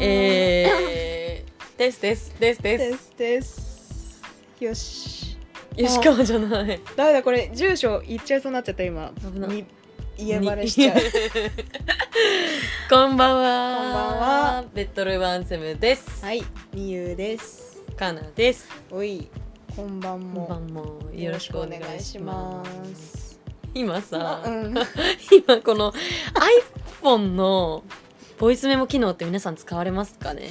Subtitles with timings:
[0.00, 4.22] えー、ですですですでですすです。
[4.60, 5.36] よし。
[5.76, 6.80] 吉川じゃない。
[6.96, 9.12] ダメだこれ住所言っちゃいそうになっちゃった今。
[9.32, 9.50] 危ない。
[9.50, 9.66] に
[10.16, 10.98] 家バレしちゃう。
[12.88, 13.76] こんばんは。
[13.76, 14.64] こんばんは。
[14.72, 16.24] ベッドルームアンセムです。
[16.24, 17.82] はいみゆです。
[17.96, 18.68] かなです。
[18.92, 19.28] おい
[19.74, 21.10] こんばんこんもばんも。
[21.12, 23.40] よろしくお願いしまよろしくお願いします。
[23.74, 24.74] 今さ、うん。
[25.44, 25.92] 今この
[27.02, 27.82] iPhone の
[28.38, 30.50] ボイスメモ機能って皆さん使われますかね？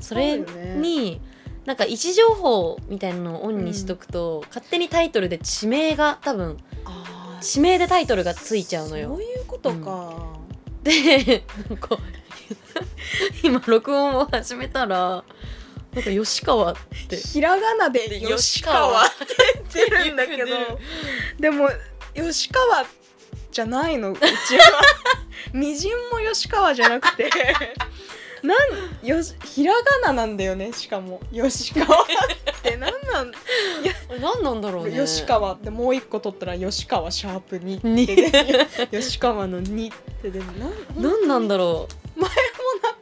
[0.00, 1.20] それに
[1.64, 6.56] なんか位置情報みたいなのをオンにしとくと、勝手にタイトルで地名が多分
[7.40, 9.08] 地名でタイトルがついちゃうのよ。
[9.10, 10.38] そういうことか、
[10.82, 11.98] でなんか
[13.42, 15.24] 今録音を始めたら
[15.94, 16.76] なんか吉川っ
[17.08, 17.16] て。
[17.16, 19.26] ひらがなでで吉川って
[19.74, 20.46] 言ってるんだけど。
[21.38, 21.68] でも
[22.14, 22.84] 吉川
[23.50, 24.30] じゃないのうちは。
[25.52, 27.30] みじんも吉川じゃなくて。
[28.42, 31.20] なんよしひらがななんだよねしかも。
[31.32, 32.06] 吉川っ
[32.62, 32.76] て。
[32.76, 33.28] なんなん？
[33.28, 33.32] あ
[34.14, 34.96] れ何なんだろうね。
[35.06, 42.30] 吉川ってもう一個取ったら吉川シャープ2って吉川の2ってでもなん何なんだろなっ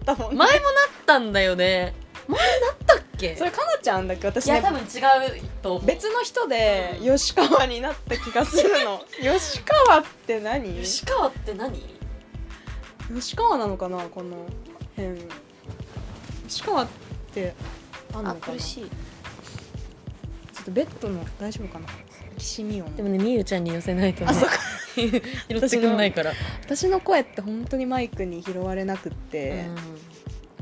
[0.04, 0.72] たもんう前もなっ
[1.06, 1.94] たんだよね
[2.28, 3.34] 前なったっけ？
[3.36, 4.26] それかなちゃんだっけ？
[4.26, 5.86] 私ねいや多分違うと思う。
[5.86, 9.02] 別の人で吉川になった気がするの。
[9.38, 10.74] 吉川って何？
[10.82, 11.82] 吉川って何？
[13.14, 14.46] 吉川なのかなこの
[14.96, 15.22] 辺。
[16.46, 16.88] 吉川っ
[17.32, 17.54] て
[18.14, 18.58] あんのあかな？
[18.58, 18.84] ちょ苦しい。
[18.84, 18.88] っ
[20.64, 21.86] とベッドの大丈夫かな？
[22.36, 24.26] 岸見音でもねみゆちゃんに寄せないとね。
[24.30, 24.56] あそうか。
[24.98, 25.20] 拾っ
[25.70, 26.32] てくんないから、
[26.64, 29.76] 私の声って本当にマイクに拾われなくって、うん、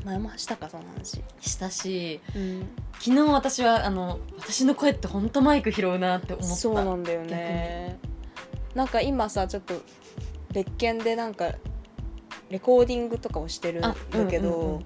[0.07, 2.67] 前もしたかその話、したしうん、
[2.99, 6.55] 昨日私はあの私の声って本当マイク拾うなって思った。
[6.55, 7.99] そうなんだよね。
[8.73, 9.75] なんか今さちょっと
[10.53, 11.53] 別件でなんか
[12.49, 13.95] レコーディングとかをしてるんだ
[14.29, 14.83] けど、うんうんうんうん。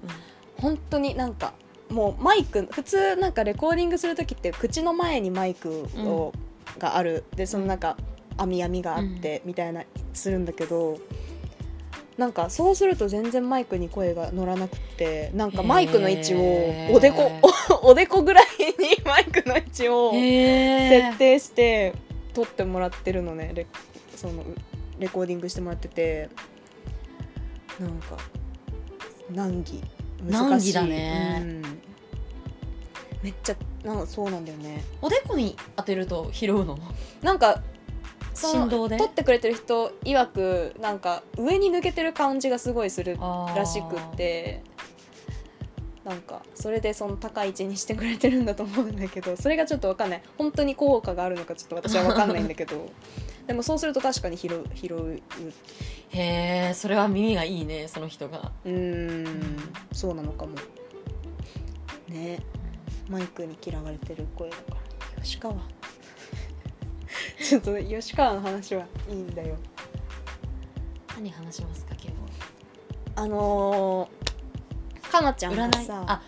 [0.58, 1.52] 本当になんか
[1.88, 6.32] もうマイク普通なんかレコーディングする時って口の前にマイクを、
[6.78, 7.24] がある。
[7.36, 7.96] でそのなんか
[8.36, 9.84] 網網があってみたいな
[10.14, 10.98] するんだけど、
[12.22, 17.32] なんかそうすると全然マイクに声が乗らなくってなんかマイクの位置をおでこ
[17.82, 18.46] おでこぐらい
[18.78, 21.94] にマイクの位置をへ設定して
[22.32, 23.50] 撮ってもらってるのね。
[23.54, 23.66] レ
[24.14, 24.44] その
[25.00, 26.28] レコーディングしてもらってて。
[27.80, 28.16] なんか
[29.28, 29.82] 難儀。
[30.22, 30.72] 難しい。
[30.72, 31.40] だね。
[31.40, 31.62] うん、
[33.20, 34.84] めっちゃなんかそうなんだよね。
[35.00, 36.78] おでこに当てると拾うの？
[37.20, 37.62] なんか
[38.34, 38.96] 振動で？
[38.96, 43.18] 撮ってくれてる人曰くなんか上に抜けてる感じがすごいする
[43.54, 44.62] らしくって
[46.04, 50.22] なんかそれでその高い位置にしてくれてるんだと思うんだけど それがちょっとわかんない。
[50.36, 52.90] 本当に効果があるのかちょっと私はわかんないんだけど。
[53.46, 55.22] でもそうすると確かに拾う拾う。
[56.10, 58.52] へえそれは耳がいいねその人が。
[58.64, 59.56] うーん
[59.92, 60.56] そうなのかも。
[62.08, 62.40] ね。
[63.08, 64.62] マイクに嫌われてる声だか
[65.16, 65.22] ら。
[65.22, 65.54] 吉川
[67.52, 69.58] ちょっと吉川の話はいいんだよ。
[71.14, 72.12] 何話しますか今日
[73.14, 76.02] あのー、かなちゃんがさ。
[76.06, 76.22] あ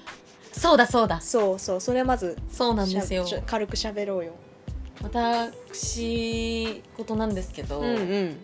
[0.52, 1.22] そうだそうだ。
[1.22, 3.24] そうそうそれまずそうなんですよ。
[3.46, 4.34] 軽く喋ろうよ。
[5.02, 8.36] 私事なんですけど、うんうん。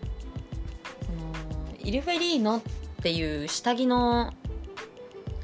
[1.05, 2.61] そのイルフェリーノっ
[3.03, 4.33] ていう下着の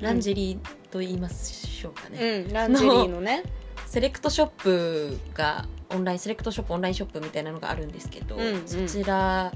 [0.01, 2.51] ランジェリーと言いましょうかね、うん。
[2.51, 3.43] ランジェリーのね。
[3.85, 8.67] セレクトショップがオンラインセレクトショップオンラインショップみたいなのがあるんですけど、うんうん。
[8.67, 9.51] そちら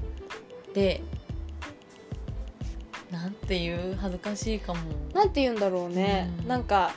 [0.74, 1.02] で
[3.10, 4.80] なんていう恥ずかしいかも。
[5.12, 6.48] なんて言うんだろうね、うん。
[6.48, 6.94] なんか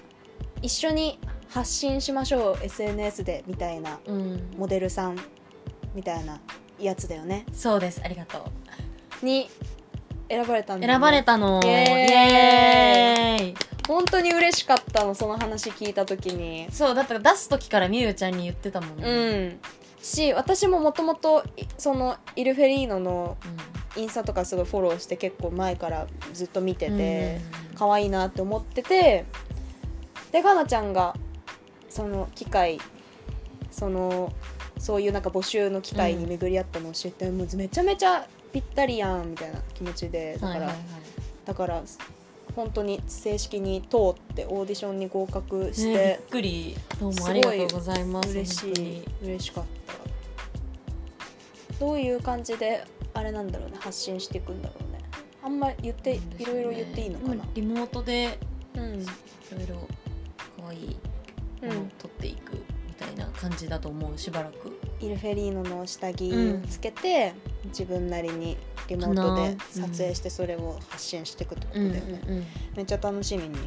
[0.61, 1.19] 一緒に
[1.49, 4.51] 発信しましょう SNS でみたいなうん。
[4.57, 5.17] モデルさん
[5.93, 6.39] みたいな
[6.79, 7.45] やつだよね。
[7.53, 8.01] そうです。
[8.03, 8.49] ありがと
[9.21, 9.25] う。
[9.25, 9.49] に
[10.29, 10.93] 選ばれたんだよね。
[10.93, 11.61] 選ばれたの。
[11.63, 13.55] イエーイ
[13.87, 16.67] 本当に嬉しかったのその話聞いた時に。
[16.71, 19.59] そうだったら出す時からみゆちゃんに言ってたもんうね、ん。
[20.01, 21.43] し私ももともと
[21.77, 23.75] そのイルフェリーノのうん。
[23.97, 27.39] インスタとかすごいフォローして結構前からずっと見てて、
[27.71, 27.77] うん。
[27.77, 29.23] 可愛いなって思ってて
[30.33, 31.15] でかなちゃんが
[31.87, 32.77] その機会
[33.71, 34.33] その
[34.77, 40.75] そういうなんか募集の機会に巡り合ったのを知って、もうめちゃめちゃぴったりやんみたいな気持ちでだから、
[41.45, 41.81] だから
[42.55, 46.77] 本当に正式に通ってオーディションに合格しね、てびっ、くり。
[46.99, 48.29] どうもありがとうございます。
[48.29, 49.93] 嬉しい嬉しかった。
[51.79, 54.99] どういう感じであれなんだろうね発信していくんだろうね。
[55.43, 56.21] あんま言ってね。
[56.39, 57.33] いろいろ言っていいのかな。
[57.33, 58.39] 今リモートで
[58.75, 59.01] うん。
[59.01, 59.05] い
[59.51, 59.87] ろいろ
[60.61, 60.95] 可愛い
[61.61, 61.67] うん。
[61.67, 67.33] ものを撮っていくみたいな感じだと思うしばらくイルフェリーノの下着うんつけて、
[67.65, 68.55] 自分なりに
[68.87, 72.45] リモートで撮影してそれを発信していくってことうんだよね、うんうん
[72.75, 73.57] めっちゃ楽しみに。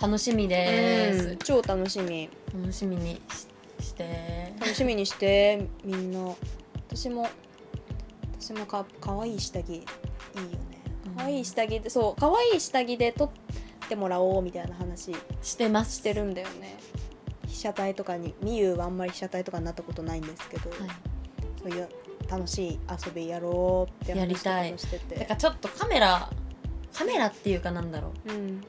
[0.00, 1.36] 楽しみです、うん。
[1.38, 2.28] 超楽しみ。
[2.54, 3.46] 楽しみにし
[3.84, 4.52] して。
[4.60, 6.34] 楽しみにしてみんな。
[6.88, 7.28] 私も
[8.38, 9.70] 私もかかわいい下着。
[9.70, 10.58] いいよね。
[11.16, 13.30] かわいい下着でそうかわいい下着で撮っ
[13.88, 15.14] てもらおうみたいな話。
[15.42, 15.96] してます。
[15.96, 16.78] してるんだよね。
[17.46, 20.78] 被写体とかにみゆはあんまり被写体とかになったことないんですけど、はい。
[21.62, 21.88] そういう
[22.28, 25.14] 楽しい遊びやろうって話やりたいとかしてて。
[25.16, 26.30] だからちょっとカメラ
[26.92, 28.32] カメラっていうかなんだろう。
[28.32, 28.60] うん。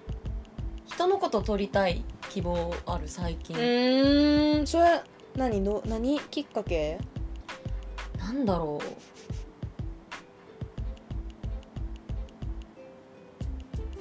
[0.87, 4.67] 人のこと撮りたい希望ある最近、うーん。
[4.67, 5.01] それ
[5.35, 6.99] 何の何きっかけ？
[8.17, 8.79] なんだろ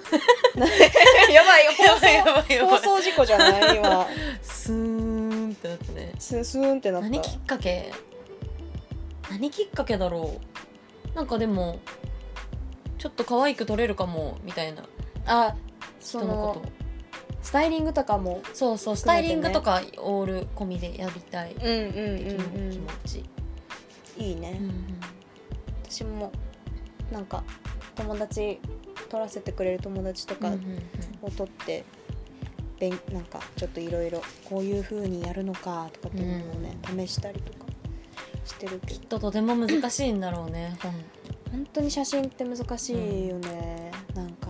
[1.31, 1.71] やばいよ。
[2.01, 3.77] う やばい放送事故じゃない？
[3.77, 4.07] 今。
[4.43, 6.13] スーンってなったね。
[6.19, 7.09] ススーンってなった。
[7.09, 7.93] 何きっかけ？
[9.31, 10.41] 何きっかけだろ
[11.13, 11.17] う？
[11.17, 11.79] なんかでも
[12.99, 14.85] ちょっと可愛く撮れるかもみたいな。
[15.27, 15.55] あ
[16.01, 16.63] そ人ののこ
[17.43, 21.55] スタイリングとかもとそうそうスタイリングとかオール込みでやりたい。
[21.55, 22.85] うんうん気うん。
[22.85, 23.25] 持ち、
[24.19, 25.01] うんいいね、うんうん。
[25.89, 26.33] 私も
[27.13, 27.45] なんか
[27.95, 28.59] 友達
[29.09, 30.81] 撮らせてくれる友達とかうんうんうん。
[31.23, 31.85] を撮って、
[32.81, 37.66] べんなんかちょっといろいろこういう風にやるのかとかっていうのをね、試したりとか
[38.47, 39.01] してるけど。
[39.01, 40.93] きっととても難しいんだろうね 本。
[41.51, 44.49] 本当に写真って難しいよね、なんか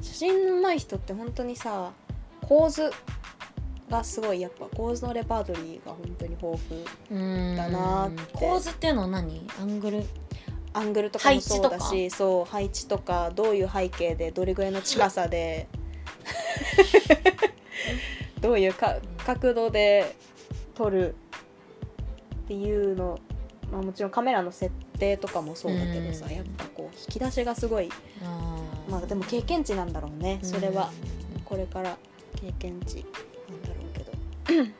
[0.00, 1.92] 写真の上手い人って本当にさ
[2.40, 2.90] 構図
[3.90, 6.58] がすごいやっぱ構図のレパートリーが本当に豊
[7.10, 8.22] 富だなって。
[8.32, 9.46] 構図っていうのは何？
[9.60, 10.04] アングル？
[10.72, 15.66] アングルとかもそうだしそう配置とかどういう背景でどれぐらいの近さで
[18.40, 20.14] どういうか角度で
[20.74, 21.14] 撮る
[22.48, 23.18] っていうの、
[23.70, 26.32] まあ、もちろんカメラの設定とかもそうだけどさ、うん。
[26.32, 27.90] やっぱこう引き出しがすごい
[28.88, 30.38] まあでも経験値なんだろうね。
[30.42, 30.90] それは
[31.36, 31.98] うんこれから
[32.40, 33.04] 経験値
[33.50, 34.70] なんだろうけど。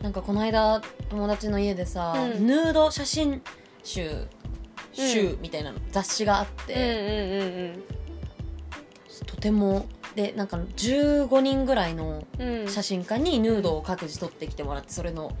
[0.00, 0.80] なんかこの間
[1.10, 2.46] 友達の家でさ、うん。
[2.46, 3.42] ヌード写真
[3.82, 4.28] 集
[4.92, 7.82] 集みたいなの、雑誌があって、うん
[9.26, 12.24] とてもでなんか15人ぐらいの
[12.68, 15.32] 写真家にヌードを各自撮ってきてもらってそれの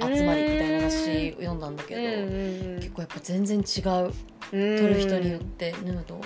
[0.00, 2.00] 集まりみたいな雑誌を読んだんだけど、
[2.76, 3.64] 結構やっぱ全然違う。
[3.64, 4.12] 撮
[4.50, 6.20] 撮る人によってヌード。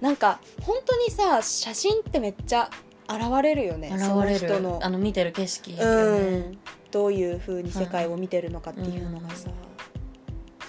[0.00, 2.70] なんか本当にさ写真ってめっちゃ
[3.08, 4.80] 現れるよね現れそのる人の。
[4.82, 6.58] あの見てる景色ようねん、
[6.90, 9.50] どういう風に世界を見てるのかっていうのがさ、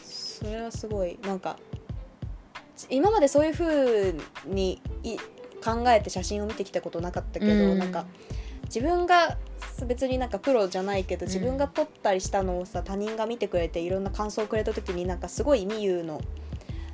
[0.03, 1.57] それはすごいなんか
[2.89, 4.13] 今までそういう風
[4.45, 5.17] にい
[5.63, 7.79] 考えて写真を見てきたことなかったけど、うん。
[7.79, 8.05] なんか
[8.65, 9.37] 自分が
[9.85, 11.31] 別になんかプロじゃないけどうん。
[11.31, 16.21] 自分が撮ったりしたのをさ他人が見てくれていろんな感想をくれた時になんかすごいみゆの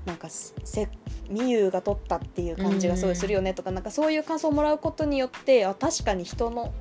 [0.05, 0.89] なんかせ
[1.29, 6.73] みゆが撮ったっていう感じがすごいするよねとか、なんかそういう感想をもらうことによってあ確かに人の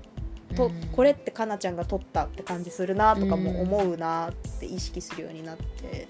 [0.56, 0.88] と、うん。
[0.92, 6.06] これってかなちゃんが撮ったって感じするなとかも思うなって意識するようになって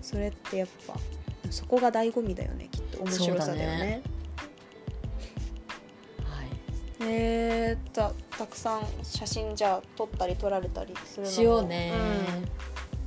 [0.00, 0.94] それってやっぱ
[1.50, 4.02] そこが醍醐味だよねきっと面白さだよね。
[7.02, 11.92] えー、たたくさん写真じゃあ撮ったり撮られたりするのもしようね、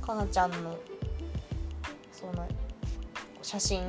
[0.00, 0.06] ん。
[0.06, 0.78] かなちゃんの
[2.12, 2.46] その
[3.42, 3.82] 写真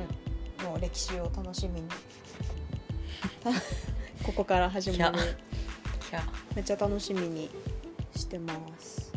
[0.64, 1.88] の歴史を楽しみに。
[4.26, 5.18] ここから始まる。
[6.56, 7.48] めっちゃ楽しみに
[8.16, 9.12] してます。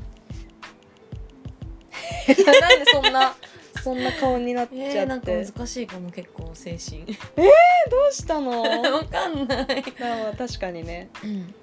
[2.29, 3.36] なんでそんな
[3.83, 7.07] そんな顔になっちゃって、えー、なんか難しいかも結構精神。
[7.07, 7.13] ど
[8.07, 8.62] うしたの？
[8.93, 11.09] わかんない、まあ確かにね。
[11.24, 11.55] うん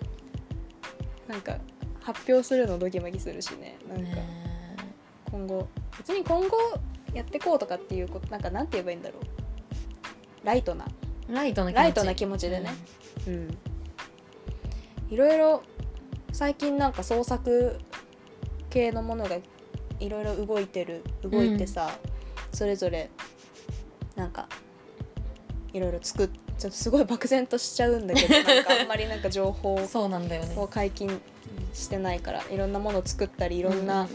[1.29, 1.59] なんか
[2.01, 3.79] 発表するのドキドキするしね。
[3.89, 4.27] なんかね。
[5.31, 5.69] 今後。
[5.99, 6.57] 別に今後
[7.15, 9.23] やってこうとかっていうことなんかなんて言えばいいんだろう。
[10.45, 10.87] ライトな。
[11.29, 11.83] ライトな気持ち。
[11.83, 12.71] ライトな気持ちでね。
[13.27, 13.59] うん。
[15.11, 15.63] いろいろ
[16.33, 17.79] 最近なんか創作
[18.71, 19.37] 系のものが
[19.99, 21.03] いろいろ動いてる。
[21.23, 21.91] 動いてさ、
[22.53, 23.11] それぞれ
[24.15, 24.49] なんか
[25.73, 30.55] いろいろ作っちょっとすごい漠然としちゃうんだけどなんかあんまりなんか情報うん そうなんだよね。
[30.57, 31.21] を解禁
[31.75, 34.09] してないからいろんなものを作ったりいろんな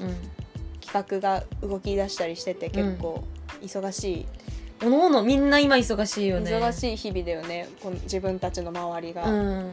[0.81, 3.23] 企画が動き出したりしてて結構
[3.61, 4.25] 忙しい、
[4.83, 6.51] おのおのみんな今忙しいよね。
[6.51, 7.69] 忙しい日々だよね。
[7.81, 9.25] この自分たちの周りが。
[9.25, 9.71] うんうん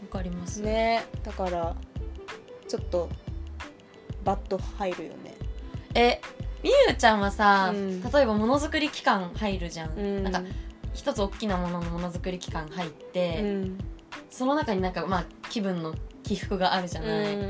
[0.00, 0.62] わかります。
[0.62, 1.04] ね。
[1.22, 1.76] だから
[2.66, 3.10] ちょっと
[4.24, 5.34] バッと入るよね。
[5.94, 6.20] え
[6.62, 8.02] みゆちゃんはさ、うん。
[8.02, 10.24] 例えばものづくり期間入るじゃん、うん。
[10.24, 10.42] なんか
[10.92, 13.78] 一つ大きなもののものづくり期間入って、うん。
[14.28, 17.46] その中になんかまあ気分の起伏があるじゃない、うんう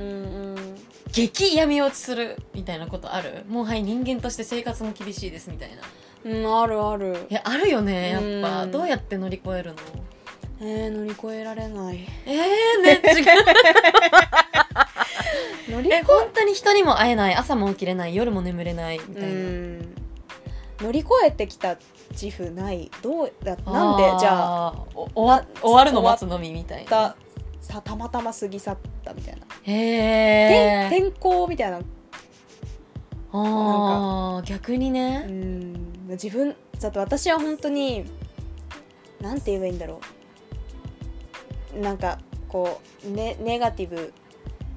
[0.55, 0.77] ん
[1.13, 3.45] 激闇落ちするみたいなことある？
[3.49, 5.83] もうはい人間として生活も厳しいですみたいな。
[6.25, 7.27] うんあるある。
[7.29, 8.63] いやあるよねやっぱ。
[8.65, 9.77] うんどうやって乗り越えるの？
[10.61, 12.07] えー、乗り越えられない。
[12.27, 13.25] えー、ね違う。
[15.75, 17.35] 乗りえ本当に人にも会えない。
[17.35, 18.15] 朝も起きれない。
[18.15, 19.01] 夜も眠れない。
[19.09, 19.81] みたういな、ん。
[20.81, 21.77] 乗り越えてきた
[22.11, 22.91] 自負ない。
[23.03, 24.75] どうだなんでじゃあ
[25.15, 26.91] 終わ終わるの待つのみみたいな。
[26.91, 27.17] た
[27.61, 31.81] さたまたま過ぎ去ったみたいな、へえ天天候みたいな。
[33.33, 36.09] あー逆にうねん。
[36.09, 38.05] 自分だって私は本当に
[39.21, 40.01] なんて言えばいいんだろ
[41.77, 41.79] う。
[41.81, 44.13] なんかこうネネガティブ。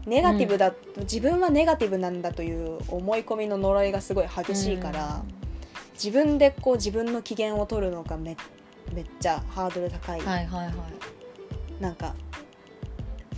[0.05, 5.23] ネガティブだ、自分はネガティブなんだという思い込みの呪いがすごい激しいから、
[6.03, 8.35] 自分でこう自分の機嫌を取るのがめ
[8.93, 10.73] めっちゃハードル高い、うんはいはいはい。
[11.81, 12.13] なんか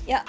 [0.08, 0.26] いや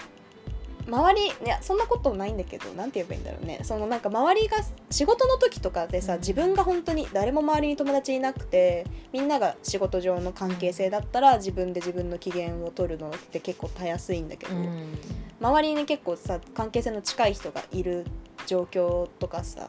[0.86, 3.60] 周りいやそんなことないんだけどなんて言えばいいんだろうね。
[3.62, 4.58] そのなんか周りが
[4.90, 6.18] 仕事の時とかでさうん。
[6.20, 14.98] 自分が本当に誰も周りに友達いなくてみんなが仕事上の関係性だったら自分で自分の機嫌を取るのって結構たやすいんだけど、うん。
[15.40, 18.04] 周りに結構さ関係性の近い人がいる
[18.46, 19.68] 状況とかさ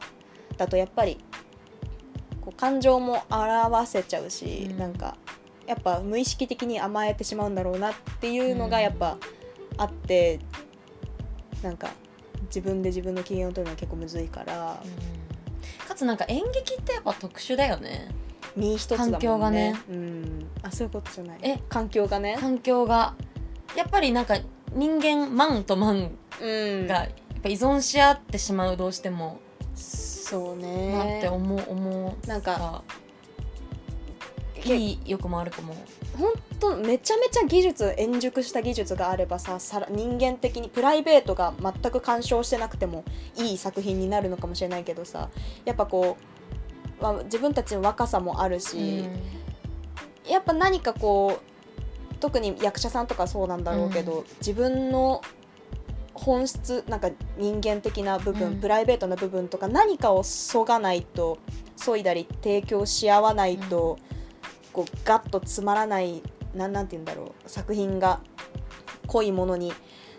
[0.57, 1.17] だとやっぱり
[2.47, 4.77] こう感情も表せちゃうし、うん。
[4.77, 5.17] なんか
[5.65, 9.17] やっぱ無意識的に甘えてしまうんだろうなっていうのがやっぱ
[9.75, 10.39] あって、
[11.61, 11.89] なんか
[12.45, 14.81] 自分で自分の機嫌を取るのは結構むずいから、
[15.85, 18.07] かつなんか演劇ってやっぱ特殊だよね。
[18.55, 19.11] 身一つだもんね。
[19.11, 19.75] 環境がね。
[19.89, 20.47] うん。
[20.63, 21.39] あそういうことじゃない。
[21.41, 21.59] え？
[21.67, 22.37] 環境がね。
[22.39, 23.13] 環境が。
[23.75, 24.37] やっぱりなんか
[24.71, 26.11] 人間マンとマン
[26.41, 26.87] うん。
[26.87, 29.41] がやっぱ依存し合ってしまうどうしても
[30.29, 30.63] そうな
[31.05, 32.27] ねって思う思う。
[32.27, 32.83] なんか
[34.65, 35.73] いい欲もあるかも。
[36.17, 43.05] 本当めちゃめちゃ技術円熟した技術があればささら人間的にプライベートが全く干渉してなくても
[43.37, 45.29] いい作品になるのかもしれないけどさ
[45.63, 46.17] やっぱこ
[46.99, 49.05] う、まあ、自分たちの若さもあるし、
[50.27, 55.21] やっぱ何かこう特に役者さんとかそうなんだろうけど、う自分の
[56.17, 58.59] 本質なんか人間的な部分、うん。
[58.59, 61.37] プライベートな部分とか何かをそがないと
[61.75, 63.97] 削いだり提供し合わないと、
[64.73, 66.21] こうガッとつまらない
[66.53, 68.19] なんなんて言うんだろう作品が
[69.07, 69.73] 濃いものに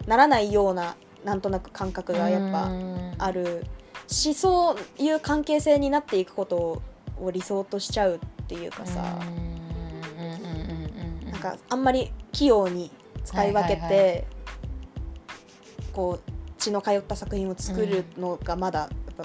[0.07, 2.71] ならないようななんとなく感覚がやっぱ
[3.19, 3.67] ある
[4.07, 6.83] しそういう関係性になっていくこと
[7.21, 9.19] を理想としちゃうっていうかさ。
[11.31, 12.91] なんかあんまり器用に
[13.25, 14.23] 使い分けて、はいはいは
[15.99, 19.25] こう血の通った作品を作るのがまだやっぱ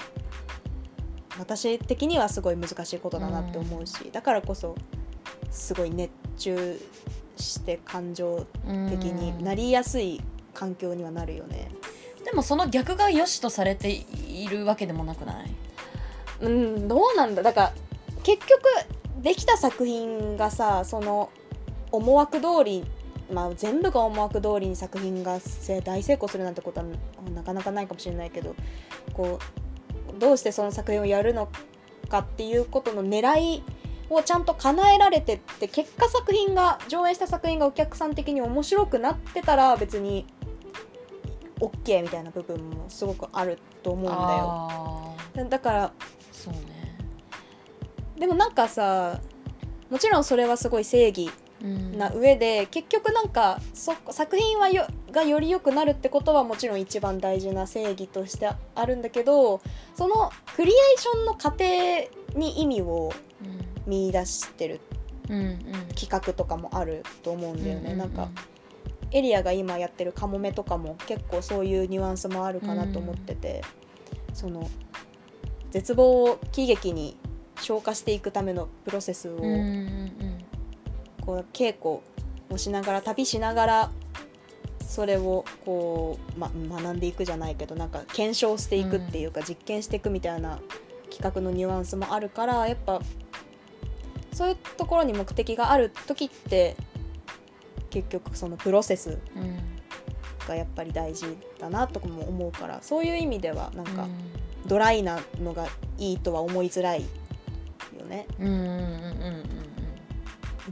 [1.38, 4.74] 私的にはすごい難しいことだなって思うし、だからこそ
[5.52, 6.80] すごい熱中
[7.36, 10.20] して感情的になりやすい
[10.52, 11.70] 環境にはなるよね。
[12.24, 15.54] でもその逆が良しとされているわけでもなくない？
[16.40, 17.44] うんどうなんだ？
[17.44, 17.72] だから
[18.24, 18.62] 結局
[19.22, 21.30] できた作品がさその
[21.92, 22.84] 思惑通り
[23.32, 26.86] まあ全部が思惑通りに作品がせ大成功するなんてことは
[27.34, 28.54] なかなかないかもしれないけど
[29.12, 29.38] こ
[30.16, 31.48] うどうしてその作品をやるの
[32.08, 33.62] かっていうことの狙い
[34.10, 40.26] をちゃんと叶えられてって結果作品が上演した作品がお客さん的に面白くなってたら別に
[41.60, 45.48] OK みたいな部分もすごくあると思うんだよ。
[45.48, 45.92] だから
[46.30, 46.98] そうね
[48.18, 49.20] でもなんかさ
[49.90, 59.60] もちろんそれはすごい正義うんな上で、結局なんかそ作品はよがより良くなるってことはもちろん一番大事な正義としてあるんだけど
[59.94, 61.64] そのクリエーションの過程
[62.34, 63.12] に意味を
[63.86, 64.80] 見出してる
[65.30, 65.58] うんうん。
[65.94, 68.28] 企画とかもあると思うんだよね、ううなんか
[69.10, 73.62] エリアが今やってるカモメとかも結構そういうニュアンスもあるかなと思ってて、
[74.32, 74.68] その
[75.70, 77.16] 絶望を喜劇に
[77.60, 80.33] 消化していくためのプロセスを、うんうん
[81.24, 82.00] こう稽古
[82.50, 83.90] をしながら旅しながら
[84.86, 90.60] それをこう、ま、学んでいくじゃないけどなんか検証していくっていうか、実験していくみたいな
[91.10, 93.00] 企画のニュアンスもあるからやっぱ
[94.32, 96.76] そういうところに目的がある時って
[97.90, 99.18] 結局そのプロセス
[100.46, 101.26] がやっぱり大事
[101.58, 104.44] だなとかも思うからそういう意味ではなんかうん。
[104.66, 105.66] ドライなのが
[105.98, 107.02] いいとは思いづらい
[107.98, 108.26] よね。
[108.40, 108.80] うんうんうんうんう
[109.30, 109.54] ん。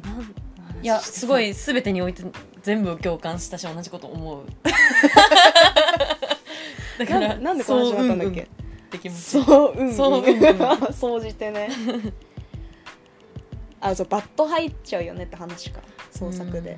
[0.02, 0.34] なん
[0.82, 2.22] いやすごい全てにおいて
[2.62, 4.44] 全部共感したし同じこと思う。
[6.98, 8.48] だからなんでこの話になったんだっけ、
[9.10, 10.30] そううんそううんう
[10.90, 10.92] ん。
[10.92, 11.70] 総じてね。
[13.80, 15.80] あそうバット入っちゃうよねって話か。
[16.10, 16.76] 創作で、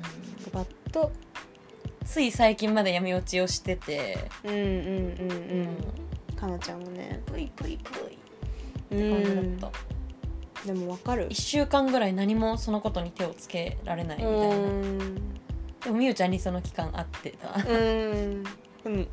[0.51, 1.11] バット。
[2.05, 4.17] つい最近まで闇落ちをしてて。
[4.43, 4.65] うんうんうんう
[6.31, 6.35] うん。
[6.35, 7.21] かなちゃんもね。
[7.25, 8.13] ぷいぷいぷい。
[8.13, 8.17] っ
[8.91, 9.77] うて感じんだった
[10.65, 11.29] でもわかる。
[11.29, 14.55] 1週間ぐらい何もそのことに手をつけられないみたいな。
[14.55, 15.15] うん。
[15.81, 17.55] でもみゆちゃんにその期間あってた。
[17.69, 18.43] うん。
[18.85, 19.07] うん。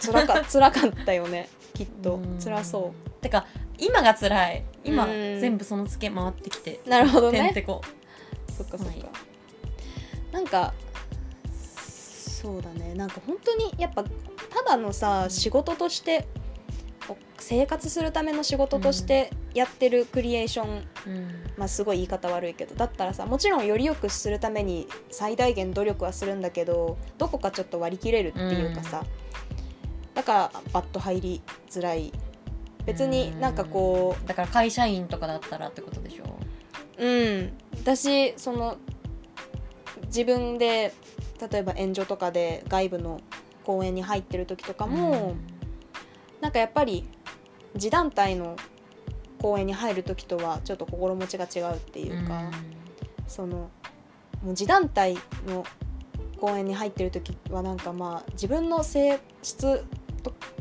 [0.00, 1.48] 辛か 辛かったよね。
[1.74, 2.16] きっと。
[2.16, 2.38] うん。
[2.42, 3.46] 辛そてか
[3.78, 4.64] 今が辛い。
[4.84, 5.40] 今うん。
[5.40, 6.80] 全部そのツケ回ってきて。
[6.84, 7.40] うなるほどね。
[7.40, 7.80] てんてこ。
[8.48, 9.04] そっかそっか、はい。
[10.32, 10.74] なんか
[11.52, 12.94] そうだね。
[12.94, 14.10] なんか本当にやっぱた
[14.66, 16.26] だのさ仕事として
[17.38, 20.68] 生活するための仕事としてやってるクリエーション、
[21.06, 21.28] うん。
[21.56, 29.04] まあすごい言い方悪いけどだったらさもちろんより良くするために最大限努力はするんだけどどこかちょっと割り切れるっていうかさ、
[30.14, 32.12] だからバッと入りづらい。
[32.84, 36.38] 別になんかこうだから会社員とかだったらってことでしょ？
[36.98, 37.52] うん。
[37.78, 38.76] 私その
[40.06, 40.92] 自分で
[41.50, 43.20] 例えば援助とかで外部の
[43.64, 45.34] 公演に入ってる時とかも、
[46.40, 47.08] なんかやっぱり
[47.74, 48.56] 自団体の
[49.42, 52.44] 公演に入る時とはちょっと心持ちが違うっていうか、
[53.26, 53.70] そのも
[54.44, 55.16] う自団体
[55.48, 55.64] の
[56.40, 59.84] 公演に入ってる時はなんかまあ自分の性質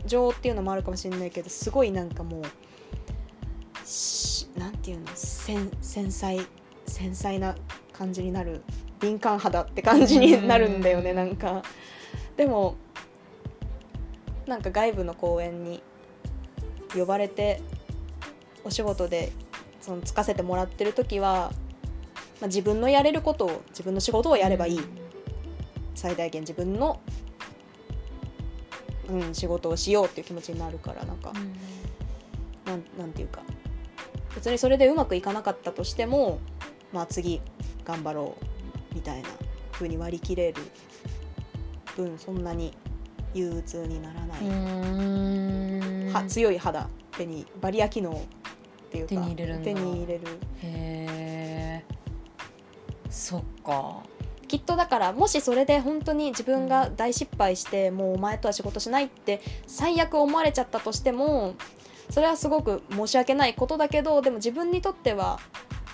[0.07, 5.05] 上っていうのもあるかもしれないけどすごいなんかもうしなんていうの？
[5.13, 6.41] 繊繊細
[6.87, 7.55] 繊細な
[7.93, 8.63] 感じになる
[8.99, 11.61] 敏感肌って感じになるんだよねうんなんか。
[12.35, 12.75] でも
[14.47, 15.83] なんか外部の公演に
[16.95, 17.61] 呼ばれて
[18.63, 19.31] お仕事で
[19.81, 21.51] そのつかせてもらってる時は、
[22.39, 24.79] まあ、自分のやれることを自分の仕事をやればいい、
[25.95, 26.99] 最大限自分の、
[29.09, 31.33] うん、仕事をしようっていう気持ちになるからなんか、
[32.65, 33.41] なんなんていうか。
[34.35, 36.39] 別にそれでうまくいかなかったとしても、
[36.93, 37.41] まあ、次
[37.83, 38.35] 頑張ろ
[38.91, 39.29] うみたいな
[39.73, 40.61] 風に割り切れる
[41.95, 42.73] 分そんなに
[43.33, 44.51] 憂鬱にならない、う
[46.09, 46.11] ん。
[46.13, 46.87] は強い肌
[47.17, 48.21] 手にバリア機能
[48.91, 50.21] っていうか手に入れる手に入れる。
[50.63, 51.83] へえ
[53.09, 54.03] そっか。
[54.49, 61.55] きっとだからもしそれで本当に自分が大失敗して、もうお前とは仕事しないって最悪思われちゃったとしても
[62.09, 65.39] それはすごく申し訳ないことだけどでも自分にとっては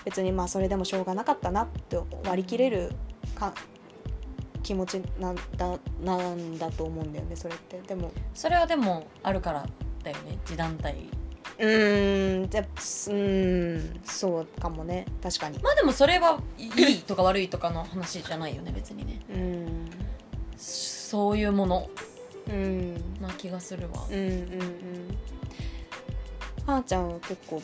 [0.04, 2.90] 別にまあそれでもしょうがなかったなって割り切れる
[3.36, 3.54] か
[4.64, 7.80] 気持ちなんだなんだと思うんだよねそれって。
[7.86, 9.64] でもそれはでもあるから
[10.02, 10.96] だよね自団体
[11.58, 15.06] うーんじゃうーんそうかもね。
[15.22, 15.58] 確かに。
[15.58, 19.20] まあでもそれはいいとか悪いとかの話じゃないよね別にね。
[19.30, 19.90] うん。
[20.56, 21.90] そういうもの
[22.48, 24.04] うんな気がするわ。
[24.08, 25.18] うんうんうん。
[26.66, 27.62] はーちゃんは結構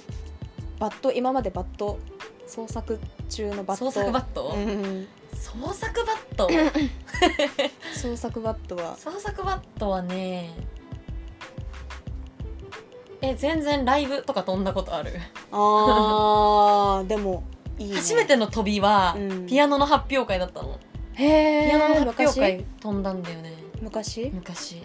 [0.79, 1.99] バット今までバット
[2.47, 5.07] 創作中のバット創作バット、うん。
[5.35, 6.49] 創作バット
[7.95, 8.97] 創作バットは。
[8.97, 10.51] 創作バットはね
[13.25, 15.13] え全然ライブとか飛んだことある、
[15.51, 17.45] あー でも
[17.79, 19.47] いい、ね、初めての飛びは、うん。
[19.47, 20.79] ピアノの発表会だったの。
[21.15, 23.53] へピアノのえ発表会飛んだんだよね。
[23.81, 24.31] 昔？
[24.33, 24.83] 昔。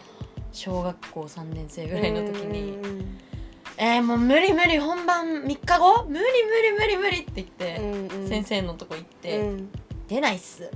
[0.52, 2.78] 小学校3年生ぐらいの時に。
[2.78, 3.19] うんうん
[3.78, 6.06] 「えー、もう無理無理本番3日後？
[6.10, 8.28] 無理無理無理無理」って言って、うんうん。
[8.28, 9.69] 先生のとこ行って「うん。
[10.08, 10.67] 出ないっす」っ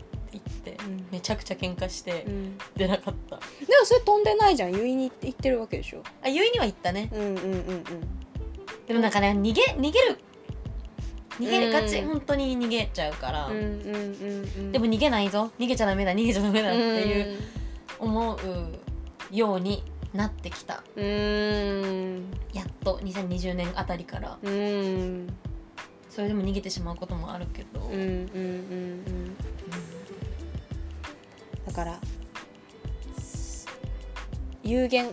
[0.64, 1.06] てうん。
[1.12, 2.58] めちゃくちゃ喧嘩してうん。
[2.76, 4.72] 出なかった、でもそれ飛んでないじゃん。
[4.72, 6.04] 結いに行ってるわけでしょ。
[6.24, 7.10] あゆいには行ったね。
[7.12, 7.86] うんうんうんうん。
[8.88, 10.20] でもなんかね逃げ逃げる
[11.40, 12.08] 逃げるガチ、うん。
[12.10, 14.72] 本当に逃げちゃうから、うんうんうんうん。
[14.72, 15.52] でも逃げないぞ。
[15.60, 16.12] 逃げちゃダメだ。
[16.12, 17.38] 逃げちゃダメだっていう
[18.02, 18.10] うん。
[18.10, 18.40] 思う
[19.32, 20.84] ようになってきた。
[20.96, 22.32] うーん。
[22.54, 24.38] やっと2020年あたりから。
[24.42, 25.28] うーん。
[26.10, 28.06] それでも逃げてしまうこともあるけど、うんうんうん。
[28.06, 29.36] うん
[31.66, 32.00] だから
[33.20, 33.68] す
[34.64, 35.08] 有限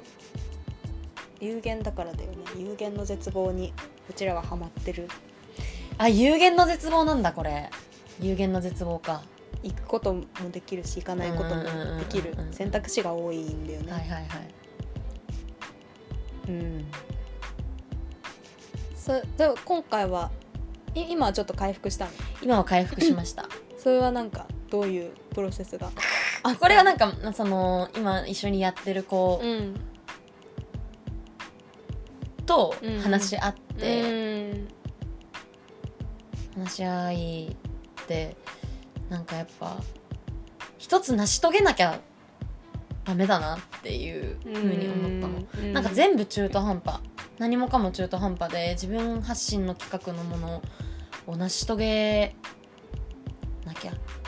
[1.41, 2.39] 有限だからだよね。
[2.59, 3.73] 有限の絶望に
[4.11, 5.09] うちらはハマってる。
[5.97, 7.71] あ有限の絶望なんだこれ。
[8.21, 9.23] 有限の絶望か。
[9.63, 11.63] 行くこともできるし行かないことも
[11.99, 12.35] できる。
[12.53, 14.27] 選択肢が多いんだよね、はいはいはい。
[16.49, 16.87] うん。
[18.97, 20.31] そでも今回は
[20.95, 22.11] い今はちょっと回復したの？
[22.43, 23.49] 今は回復しました。
[23.79, 25.91] それはなんかどういうプロセスが？
[26.43, 29.75] あこれはなんかその今一緒にやってる子うん
[32.47, 34.69] とうん話し合って、うん
[36.63, 37.57] 話し合い
[38.03, 38.37] って
[39.09, 39.77] なんかやっぱ
[40.79, 42.01] 一つ成し遂げなきゃ
[43.05, 45.69] ダメだなっていうふうに思ったの。
[45.69, 47.01] のなんか全部中途半端
[47.39, 50.63] 何もかも中途半端で自分発信の企画のもの
[51.27, 52.60] を成し遂げな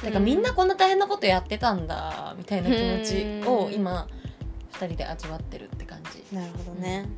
[0.03, 3.75] きゃだからみんなこんな大変なことやってたんだみたいな気持ちをうん。
[3.75, 4.07] 今
[4.73, 6.25] 2人で味わってるって感じ。
[6.35, 7.09] なるほどね、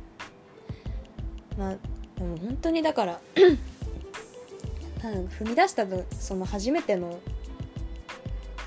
[1.57, 1.75] まあ
[2.17, 3.19] でも本当にだから
[5.01, 7.19] 踏み出したとその初めての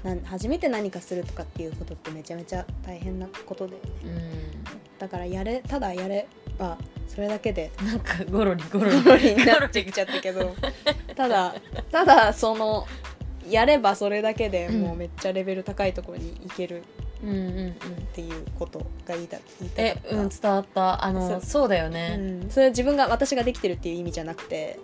[0.03, 4.19] なん初めて何かするとかっていうことってめちゃめちゃ大変なことでうん。
[4.99, 6.29] だからやれただやれ
[6.59, 6.77] ば
[7.07, 9.03] それだけでなんかゴロリゴロリ。
[9.03, 10.55] ゴロリになってきちゃったけど。
[11.15, 11.55] ただ
[11.91, 12.87] ただその
[13.51, 16.83] やればそれだけでもうめっちゃレベル高いところに行ける
[17.23, 17.75] うんうんうんっ
[18.13, 21.05] ていうことが言いた言いたえかった、うん伝わった。
[21.05, 21.41] あのそう。
[21.43, 24.79] そうだようね、ん、それは自分が私ができてるっていう意味じゃなくて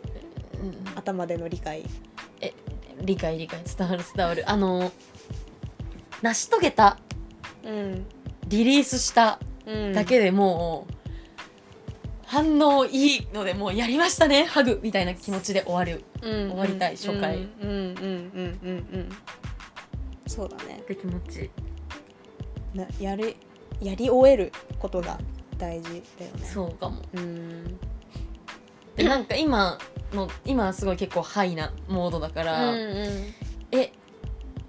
[0.60, 1.84] うん頭での理解。
[3.00, 3.60] 理解理解。
[3.76, 4.50] 伝わる伝わる。
[4.50, 4.90] あの
[6.22, 6.98] 成し遂げた
[7.64, 8.06] うん、
[8.48, 11.03] リリースしたうん、だけでもう、
[12.26, 17.36] 反応いいのでもうやりましたねハグみたいな気持ちで終わる終終わりたい初回。
[17.36, 19.08] うんうんうんうんうんうん
[20.26, 20.80] そうだね。
[20.82, 21.50] って気持ち。
[22.74, 23.36] なやり
[23.80, 25.18] やり終えることが
[25.58, 26.44] 大事だよね。
[26.44, 27.02] そうかも。
[27.14, 27.78] うん。
[28.96, 29.78] でなんか今
[30.12, 33.34] の今はすごい結構ハイなモードだから、うんうん。
[33.72, 33.92] え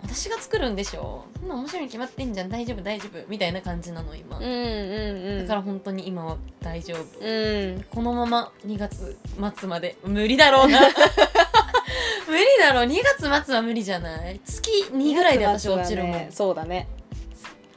[0.08, 1.26] 私が作るんでしょ？
[1.40, 2.50] そんな面白いに決まってんじゃん。
[2.50, 3.20] 大丈夫大丈夫。
[3.28, 5.42] みたいな感じなの今、うんうんうん。
[5.44, 7.20] だから本当に今は大丈夫。
[7.20, 7.86] うん。
[7.94, 9.18] このまま2月
[9.60, 9.98] 末まで。
[10.04, 10.80] 無理だろうな。
[12.28, 12.86] 無理だろう。
[12.88, 12.96] 2
[13.30, 14.40] 月末は無理じゃない？
[14.46, 16.88] 月2ぐらいで私落ちるもん、ねそうだね。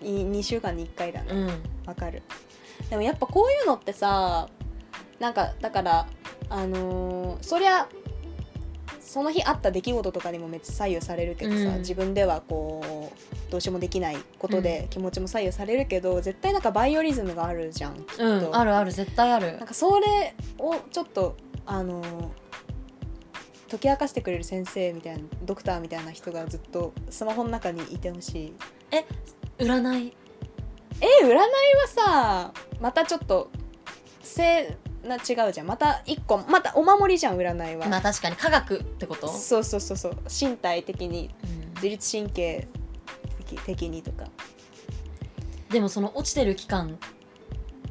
[0.02, 1.26] い2週間に1回だね。
[1.32, 1.46] うん。
[1.86, 2.22] わかる。
[2.90, 4.48] でもやっぱこういうのってさ
[5.18, 6.06] なんかだから
[6.48, 7.86] あのーそりゃ
[9.08, 11.78] その日あった出来事とかにもめっちゃ左右されるけどさ、うん。
[11.78, 19.56] 自分ではこうどうしようもできないことで気持ちも左右されるけど、絶対なんかバイオリズムがあるじゃんきっと、うんあるある絶対ある。
[19.56, 22.28] なんかそれをちょっとあのー
[23.70, 28.54] 解き明かしてくれる先生みたいなドクターみたいな人がずっとスマホの中にいてほしい。
[29.58, 30.16] 占い？
[31.02, 31.44] え占いは
[31.86, 33.50] さまたちょっと
[34.22, 35.66] せな違うじゃん。
[35.66, 40.16] また一個またお守りじゃん占いは、まあ確かに科学ってこと、そうそうそうそう。
[40.28, 41.74] 身体的にうん。
[41.74, 42.66] 自律神経
[43.46, 44.24] 的的にとか。
[45.70, 46.98] でもその落ちてる期間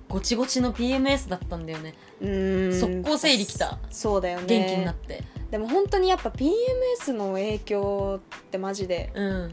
[0.09, 1.93] ごちごちの PMS だったんだよね。
[2.21, 2.79] うーん。
[2.79, 3.77] 速攻生理きた。
[3.89, 4.45] そうだよね。
[4.47, 5.23] 元気になって。
[5.51, 9.51] でも本当にやっぱ PMS の影響ってマジでうん。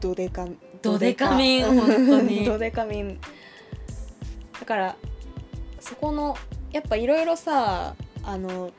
[0.00, 0.46] ドデカ
[0.80, 2.44] ドデカミンうん本当に。
[2.44, 3.20] ドデカミン
[4.58, 4.96] だから
[5.80, 6.36] そこの
[6.72, 8.70] やっぱいろいろさあの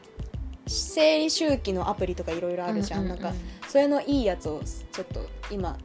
[0.65, 3.33] 生理周期のアプリとかいろいろあるじゃん,、うううなんか
[3.67, 5.77] それのいいやつをちょっと今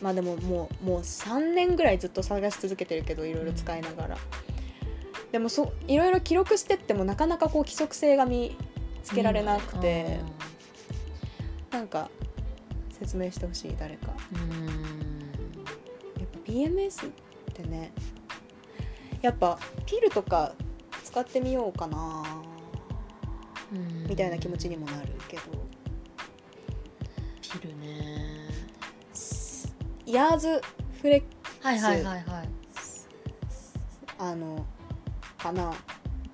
[0.00, 4.18] まあでももうもう3年ぐらいずっと探し続けてるけどいろいろ使いながら、
[5.32, 8.56] でもそいろいろ記録してってもなかなかこう規則性が見
[9.02, 10.20] つけられなくて、
[11.70, 12.10] なんか
[12.98, 14.08] 説明してほしい誰か。
[14.34, 14.66] うん。
[16.20, 17.12] やっぱ PMS っ
[17.54, 17.92] てね
[19.22, 20.52] やっぱピルとか
[21.16, 22.22] 使ってみようかな。
[23.72, 24.06] うん。
[24.06, 25.42] みたいな気持ちにもなるけど。
[27.40, 28.50] ピルね。
[30.04, 30.60] ヤーズ
[31.00, 31.22] フレッ
[31.64, 32.48] はいはいはいはい。
[34.18, 34.66] あの
[35.38, 35.72] かな。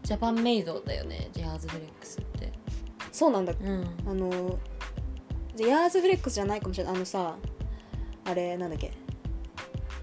[0.03, 2.53] ジャパンメイドだよねジャーズフレックスって。
[3.13, 3.53] そうなんだ。
[3.53, 3.87] うん。
[4.09, 4.59] あの
[5.55, 6.97] じゃヤーズフレックスじゃないかもしれない。
[6.97, 7.37] あのさ
[8.25, 8.91] あれなんだっけ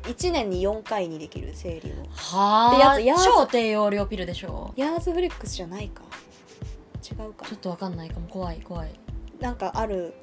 [0.10, 2.06] 1年に4回にできる生理を。
[2.12, 3.24] はあ。
[3.24, 4.74] 超低用量ピルでしょ。
[4.76, 6.04] ヤーズフレックスじゃないか。
[7.04, 7.46] 違うか。
[7.46, 8.28] ちょっとわかんないかも。
[8.28, 8.92] 怖い怖い、
[9.40, 10.14] なんかある。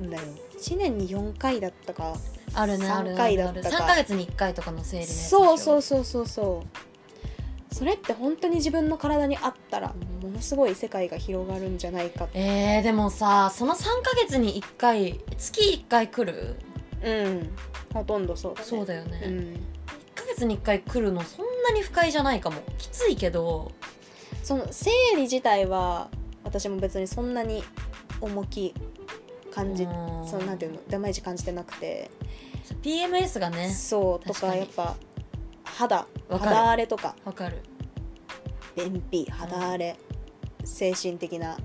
[0.00, 0.22] うん、んだよ。
[0.58, 2.16] 1年に4回だったか
[2.54, 3.68] あるねある3ね回だったか。
[3.68, 5.38] 3ヶ月に1回とかの生理のやつでしょ。
[5.38, 7.74] そうそうそうそうそう。
[7.74, 12.28] それって本当に自分の体にあったらものすごい世界が広がるんじゃないか。
[12.32, 16.56] えー、でもさその3ヶ月に1回月1回来る
[17.02, 17.50] うん。
[17.92, 18.66] ほとんどそうだね。
[18.66, 19.32] そうだよね、うん。
[19.32, 19.58] 1
[20.14, 22.60] ヶ月に1回来るのそんなに不快じゃないかも。
[22.78, 23.72] きついけど。
[24.42, 26.08] その生理自体は
[26.44, 27.62] 私も別にそんなに
[28.20, 28.74] 重き
[29.50, 30.26] 感じうん。
[30.26, 32.10] そのなんていうのダメージ感じてなくて。
[32.82, 33.70] PMS がね。
[33.70, 34.96] そうと確かやっぱ
[35.64, 37.14] 肌肌荒れとか。
[37.24, 37.62] わかる。
[38.76, 39.96] 便秘肌荒れ、
[40.64, 41.56] 精神的な。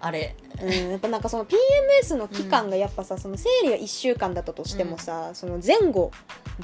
[0.00, 6.10] あれうん、やっぱなんかその PMS の期間がやっぱさ、その生理が1週間だったとしてもさ、その前後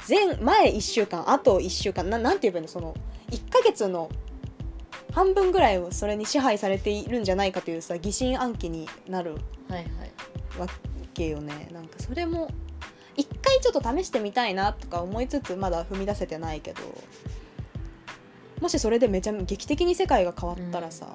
[0.07, 2.95] 前前1週間あと1週間ななんて言えばいいのその
[3.29, 4.09] 1ヶ月の
[5.13, 9.35] 半分ぐらいをそれに支配されているんじゃないかというさ疑心暗鬼になる
[9.69, 9.87] はいはい
[10.59, 10.67] わ
[11.13, 12.49] けよねなんかそれも
[13.15, 16.81] 一回ちょっと試してみたいなとか思いつつまだ踏み出せてないけど
[18.59, 21.05] もしそれでめちゃ劇的に世界が変わったらさ、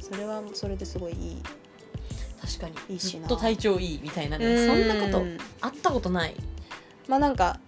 [0.00, 1.42] それはそれですごいいい
[2.44, 2.94] 確かに。
[2.94, 3.20] いいしな。
[3.20, 4.38] ずっと体調いいみたいな。
[4.38, 5.24] ねそんなこと
[5.60, 6.34] あったことない。
[7.08, 7.60] まあなんか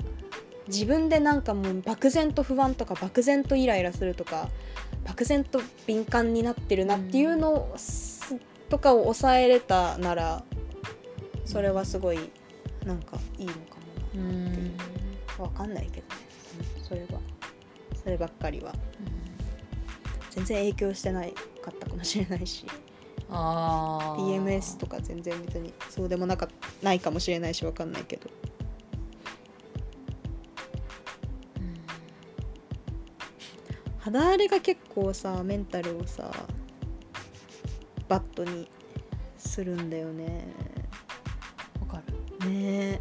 [0.69, 4.49] 自分でなんかもう漠然と不安とか漠然とイライラするとか
[5.05, 8.37] 漠然と敏感になってるなっていうのをす
[8.69, 10.43] とかを抑えれたなら
[11.45, 12.19] それはすごい
[12.85, 13.59] なんかいいのか
[14.17, 14.33] もなう。
[14.33, 14.77] ん
[15.39, 16.21] わかんないけどね。
[16.79, 17.21] うんそれは。
[18.03, 18.73] そればっかりは。
[20.31, 22.67] 全然影響してないかったかもしれないし
[23.31, 24.45] あー。
[24.45, 26.49] PMS とか全然別にそうでもなか
[26.83, 28.31] ないかもしれないしわかんないけど。
[34.07, 36.31] 肌荒れが結構さメンタルをさ
[38.09, 38.69] バットに
[39.37, 40.47] するんだよね。
[41.81, 42.49] わかる。
[42.49, 43.01] ね。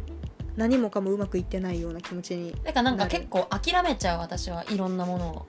[0.56, 4.64] 何もかもうまくいってないような気持ちにだからなんか結構諦めちゃう私は。
[4.68, 5.46] いろんなものを。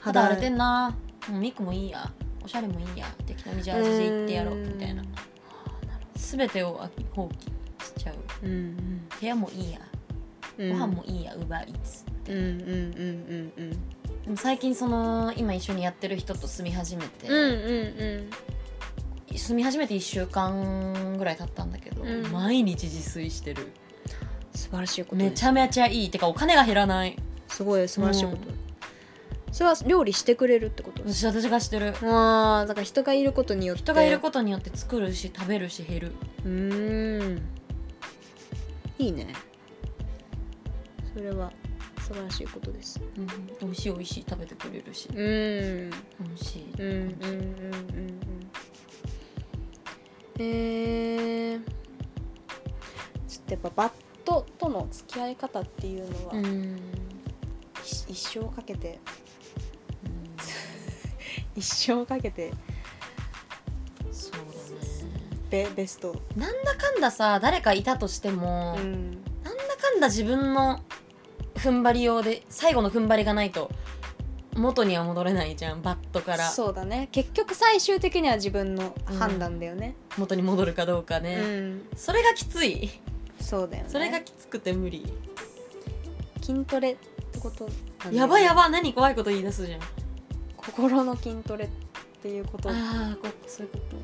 [0.00, 0.40] 肌荒れ。
[0.40, 0.96] てんな。
[1.28, 2.10] もうミクもいいや
[2.48, 5.02] おしゃれもいいや適当にジャージで行ってやろうみたいな。
[6.14, 6.80] 全てを
[7.14, 8.16] 放棄しちゃう。
[8.42, 9.80] うんうん部屋もいいや。
[10.56, 10.72] うん。
[10.72, 12.04] ご飯もいいやウーバーイーツ。
[12.28, 13.70] うんうんうんうんうん。
[14.24, 18.30] でも最近その今一緒にやってる人と住み始めて、うんう
[19.34, 22.32] ん住み始めて1週間ぐらい経ったんだけど、うん。
[22.32, 23.72] 毎日自炊してる。
[24.54, 26.10] 素晴らしいことめちゃめちゃいい。
[26.10, 27.14] てかお金が減らない。
[27.48, 28.67] すごい素晴らしいこと、うん
[29.50, 31.02] それは料理してくれるってこと？
[31.04, 31.94] 私私がしてる。
[32.02, 33.82] ああだから人がいることによって。
[33.82, 36.12] 人がいることによって作るし食べるし減る。
[36.44, 37.42] うーん。
[38.98, 39.32] いいね。
[41.14, 41.52] それは
[42.00, 43.00] 素晴らしいことです。
[43.16, 43.26] うん、
[43.60, 45.08] 美味しい美味しい食べてくれるし。
[45.08, 45.16] うん。
[45.16, 46.72] 美味しい。
[46.78, 46.88] うん。
[46.88, 46.98] うん。
[46.98, 47.02] うん。
[47.02, 47.18] うん。
[47.18, 48.20] うん。
[50.40, 51.60] えー、
[53.26, 53.92] ちょっとやっぱバッ
[54.24, 56.78] トとの付き合い方っていうのは、うん。
[57.84, 59.00] 一一生かけて
[61.58, 62.52] 一生かけて。
[64.12, 64.44] そうだね。
[65.50, 66.14] ベベスト。
[66.36, 69.22] なんだかんださ誰かいたとしても、うん。
[69.42, 70.80] なんだかんだ自分の
[71.56, 73.70] 踏ん張り用で最後の踏ん張りがないと
[74.54, 76.48] 元には戻れないじゃんバットから。
[76.48, 77.08] そうだね。
[77.12, 79.94] 結局最終的には自分の判断だよね。
[80.16, 82.90] 元に戻るかどうかうね、ん、それがきつい。
[83.40, 83.88] そうだよね。
[83.90, 85.06] それがきつくて無理、
[86.40, 87.68] 筋トレってこと
[88.10, 89.80] やばいやばい何怖いこと言い出すじゃん
[90.72, 91.68] 心の筋トレっ
[92.22, 92.70] ていうこと。
[92.70, 93.96] ああこそういうこと。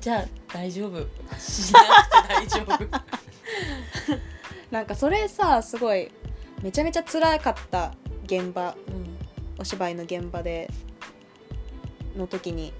[0.00, 1.06] じゃあ大丈夫。
[1.38, 3.00] しなくて大丈夫。
[4.70, 6.10] なんかそれさすごい
[6.62, 9.10] めちゃめちゃ辛かった現場うん。
[9.60, 10.70] お芝居の現場で
[12.16, 12.72] の時に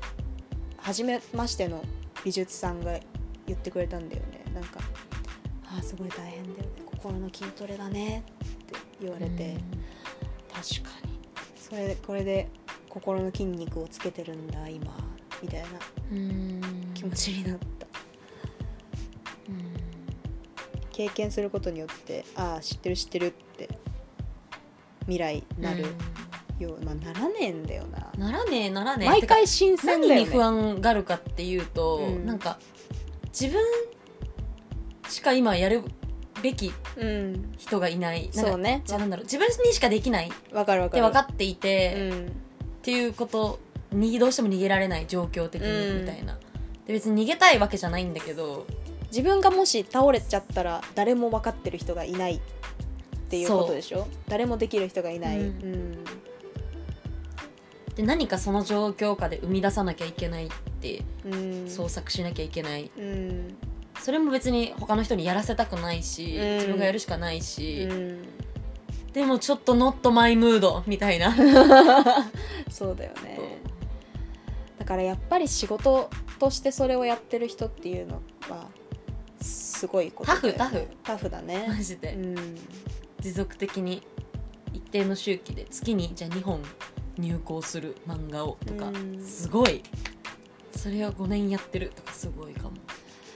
[0.79, 1.85] 初めましての
[2.25, 2.99] 美術さんが
[3.47, 4.43] 言ってくれたんだよね。
[4.55, 4.81] なんか
[5.67, 6.83] 「あーすごい大変だよね。
[6.87, 8.25] 心の筋トレだね」
[8.65, 9.59] って言われて、
[10.53, 11.10] 確かに
[11.71, 12.49] それこれで
[12.89, 14.93] 心の筋肉をつけてるんだ今
[15.41, 15.69] みたいな。
[16.11, 16.61] うん。
[16.93, 17.87] 気持ちになった。
[19.49, 19.73] うん。
[20.91, 23.69] 経験することによってああ知ってる知ってるって
[25.03, 25.85] 未来なる
[26.59, 28.11] よう、まあならねえんだよな。
[28.19, 29.09] ならねえならねえ。
[29.09, 30.09] 毎回新鮮だよね。
[30.09, 32.27] 何に不安があるかっていうと、うん。
[32.27, 32.59] なんか
[33.27, 33.63] 自分
[35.09, 35.85] しか今やる
[36.43, 38.31] べきうん人がいない。
[38.35, 38.83] なんかそうね。
[38.85, 39.25] じゃあなんだろう。
[39.25, 40.29] 自分にしかできない。
[40.29, 41.03] っわかるわかる。
[41.03, 42.27] て分かっていて、うん。
[42.27, 42.31] っ
[42.83, 43.59] ていうこと
[43.93, 45.95] にどうしても逃げられない状況的うん。
[45.97, 46.39] にみたいな、
[46.87, 48.67] で別に逃げたいわけじゃないんだけど
[49.09, 52.37] 自分がもし倒れちゃったら誰も分かってる人がいない。
[52.37, 52.41] っ
[53.31, 54.09] ていうことでしょ？
[54.29, 56.05] 誰もできる人がいない、ううんん。
[57.95, 60.51] で何かその状況下で生み出さなきゃいけないっ
[60.81, 61.69] てうん。
[61.69, 62.91] 創作しなきゃいけない。
[62.97, 63.57] うん
[64.03, 66.55] それも別に他の人にやらせたくないし、うん。
[66.55, 68.23] 自分がやるしかないし、うん。
[69.13, 71.35] でもちょっとノットマイムードみたいな。
[72.71, 73.39] そうだよね。
[74.79, 76.09] だからやっぱり仕事
[76.39, 78.69] としてそれをやってる人っていうのは
[79.41, 80.41] すごいことね。
[80.41, 80.87] タフタフ。
[81.05, 81.67] タフだね。
[81.69, 82.37] マジで、うん。
[83.21, 84.03] 持続的に
[84.73, 86.63] 一定の周期で月にじゃあ2本
[87.19, 89.23] 入稿する漫画をとか、うん。
[89.23, 89.83] すごい。
[90.75, 92.71] それを5年やってるとかすごいかも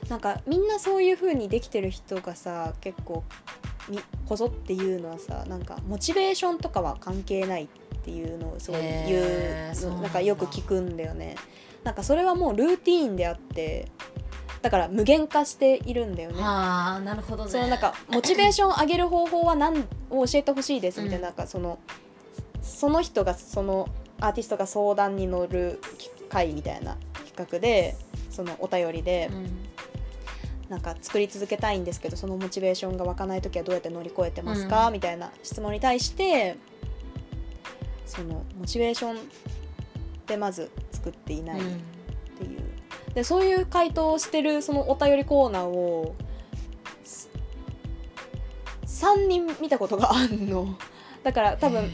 [0.09, 3.25] なんかみんなそういう風にできてる人がさ結構
[3.89, 7.69] みこぞっていうのはさなんかモチベーションとかは関係ないっ
[8.05, 11.37] ていうのをすごい言う、へーなんかよく聞くんだよね。
[11.85, 13.89] なんかそれはもうルーティーンであって
[14.63, 16.39] だから無限化しているんだよね。
[16.41, 17.51] ああなるほどね。
[17.51, 21.35] そのなんかモチベーションを上げる方法は何を教えてほしいですみたいな,、うん。
[21.37, 21.79] なんかその
[22.63, 23.89] その人がその
[24.21, 25.81] アーティストが相談に乗る
[26.31, 27.97] 会みたいな企画で
[28.31, 29.69] そのお便りで、うん
[30.69, 34.93] なんか作り続けたいんですけどそのモチベーションが湧かない時はどうやって乗り越えてますか、うん。
[34.95, 36.57] みたいな質問に対して
[38.07, 39.19] そのモチベーション
[40.27, 42.61] でまず作っていないっていう、
[43.15, 46.15] でそういう回答をしてるそのお便りコーナーを
[47.05, 47.29] す
[48.87, 50.77] 3人見たことがあんの。
[51.23, 51.91] だから多分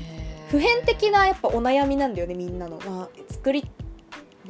[0.51, 3.65] 普遍的なやっぱお悩みなんだよねみんなの、まあ、作り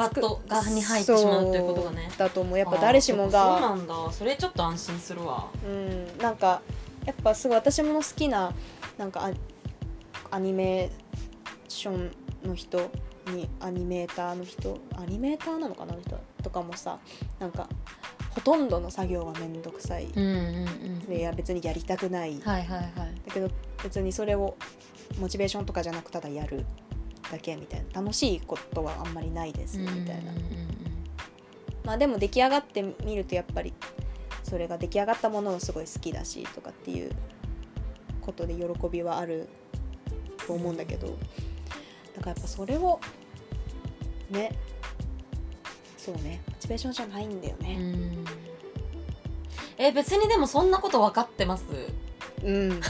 [0.00, 2.10] バットがに入ってしまうということがね。
[2.16, 2.58] だと思う。
[2.58, 3.94] やっぱ誰しもあーそうがなんだ。
[4.12, 5.48] それちょっと安心するわ。
[5.64, 6.62] うんなんか
[7.06, 8.52] やっぱすごい私も好きな
[8.98, 9.26] なんか
[10.30, 10.90] アアニメー
[11.68, 12.12] ション
[12.44, 12.78] の人
[13.26, 16.98] にアニメーターの人アニメーターなのかなあの人とかもさ
[17.38, 17.68] なんか
[18.30, 20.98] ほとんどの作業は面倒くさい、うんうんうん。
[21.00, 22.92] でいや別にやりたくない、はいはいはい。
[23.26, 23.50] だけど
[23.82, 24.56] 別にそれを
[25.18, 26.64] モチベーションとかじゃなくただやる
[27.30, 28.00] だけみたいな。
[28.00, 30.32] 楽しいことはあんまりないですみたいな、
[31.84, 33.72] まあでも出来上がってみるとやっぱり
[34.42, 37.12] それが出来上がったものをすごい好きだしとかっていう
[38.20, 39.48] ことで喜びはある
[40.46, 41.18] と思うんだけどだか
[42.22, 43.00] らやっぱそれを
[44.30, 44.52] ね
[45.96, 48.24] そうねモチベーションじゃないんだようねん。
[49.78, 51.64] え別にでもそんなこと分かってます？
[52.42, 52.74] うん、い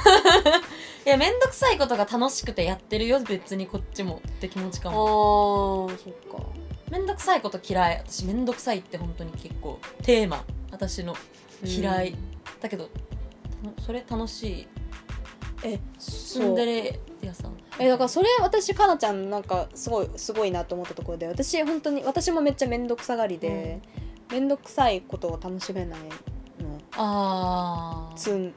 [1.11, 6.45] や面倒くさいことが楽しくてやってるよ別にこっちもって気持ちかあもーそっか。
[6.91, 8.03] 面倒くさいこと嫌い。
[8.07, 10.45] 私面倒くさいって本当に結構テーマ。
[10.71, 11.15] 私の
[11.65, 12.15] 嫌い、
[12.61, 12.89] だけど
[13.77, 14.69] たそれ楽しい。
[15.63, 17.57] えツそうンデレ屋さん。
[17.79, 23.81] えだからそれ私かなちゃんなんかすごいすごいなと思ったところで私本当に私もめっちゃ面倒くさがりで
[24.31, 26.79] 面倒、くさいことを楽しめないの。
[26.97, 28.55] ああつん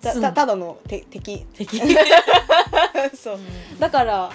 [0.00, 1.46] たたただのて敵。
[1.54, 1.80] 敵。
[3.14, 3.38] そう。
[3.78, 4.30] だから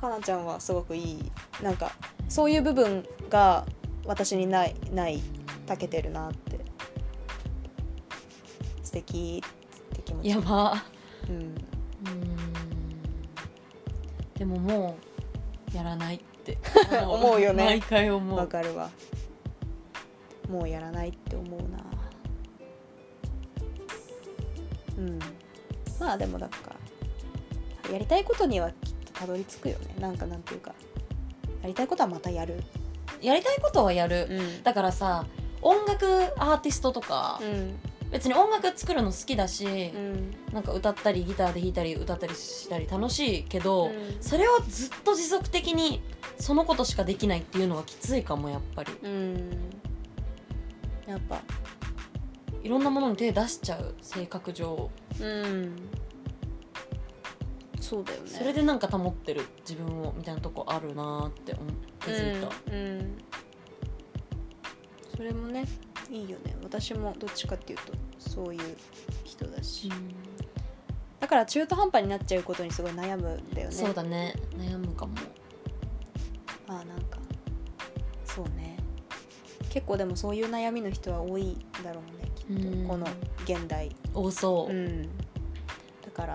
[0.00, 1.32] かなちゃんはすごくいい。
[1.62, 1.92] なんか
[2.28, 3.64] そういう部分が
[4.04, 5.22] 私にないない
[5.66, 6.60] たけてるなって。
[8.82, 9.42] 素敵。
[9.92, 10.28] って気持ち。
[10.28, 10.84] やば。
[11.28, 11.36] うん。
[11.36, 11.54] うん。
[14.34, 14.96] でもも
[15.72, 16.58] うやらないって。
[17.06, 17.64] 思うよね。
[17.64, 18.38] 毎回思う。
[18.38, 18.90] わかるわ。
[20.48, 21.78] もうやらないって思うな
[25.00, 25.18] うん。
[25.98, 26.76] まあでもだか
[27.84, 29.94] らやりたいことにはきっとたどり着くよね。
[29.98, 30.74] なんかなんていうか。
[31.62, 32.62] やりたいことはまたやる。
[33.20, 34.62] やりたいことはやる、うん。
[34.62, 35.26] だからさ
[35.60, 36.06] 音楽
[36.38, 37.78] アーティストとか、うん。
[38.10, 40.34] 別に音楽作るの好きだし、うん。
[40.52, 44.16] なんか歌ったりギターで弾いたり歌ったりしたり楽しいけど、うん。
[44.20, 46.02] それをずっと持続的に
[46.38, 48.92] そのことしかできないっていうのはきついかもやっぱり。
[49.02, 49.50] うん。
[51.06, 51.42] やっぱ
[52.62, 54.90] いろんなものに手出しちゃう性格上。
[55.20, 55.76] うん。
[57.80, 58.28] そうだよね。
[58.28, 61.62] それでなんか保ってる自分をみたいなとこあるなーって思
[62.00, 63.18] 気づいた、うんうん。
[65.16, 65.64] それもね
[66.10, 66.56] いいよね。
[66.62, 68.76] 私もどっちかっていうとそういう
[69.24, 69.90] 人だし、
[71.18, 73.74] だから中途半端になっちゃうことにすごい悩むんだよね。
[73.74, 74.34] そうだね。
[74.56, 75.14] 悩むかも。
[76.68, 77.18] あなんか
[78.24, 78.76] そうね。
[79.70, 82.19] 結構でもそういう悩みの人は多いだろうね
[82.88, 83.06] この
[83.44, 83.90] 現代。
[84.14, 85.02] 多そう、うん。
[85.02, 85.08] だ
[86.12, 86.34] から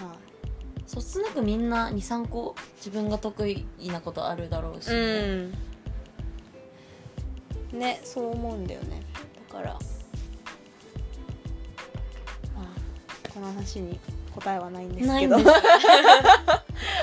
[0.00, 0.16] まあ。
[0.86, 4.94] そつなくみんな23個自分が得意なことあるだろうし、ね
[7.72, 7.78] うん。
[7.78, 9.02] ねそう思うんだよね。
[9.48, 9.72] だから。
[9.72, 9.78] ま
[12.60, 12.64] あ
[13.32, 13.98] この話に
[14.34, 15.36] 答えはないんですけど。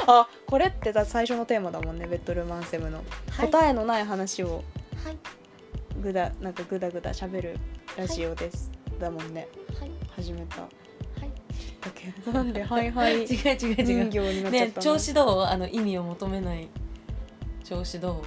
[0.07, 3.51] あこれってだ最初のテーマだもんねベッドルームアンセムの、はい。
[3.51, 4.63] 答えのない話を。
[5.03, 5.17] はい。
[6.01, 7.57] ぐだなんかぐだぐだしゃべる
[7.97, 9.47] ラジオです、だもんね。
[9.79, 9.91] はい。
[10.15, 10.61] 始めた。
[10.61, 10.69] はい。
[11.81, 12.31] だけど。
[12.31, 13.23] なんではいはい。
[13.25, 14.09] 違う違う違う。
[14.09, 15.41] 人形になっちゃったの、ね調子どう？
[15.41, 16.69] あの意味を求めない。
[17.63, 18.23] 調子ど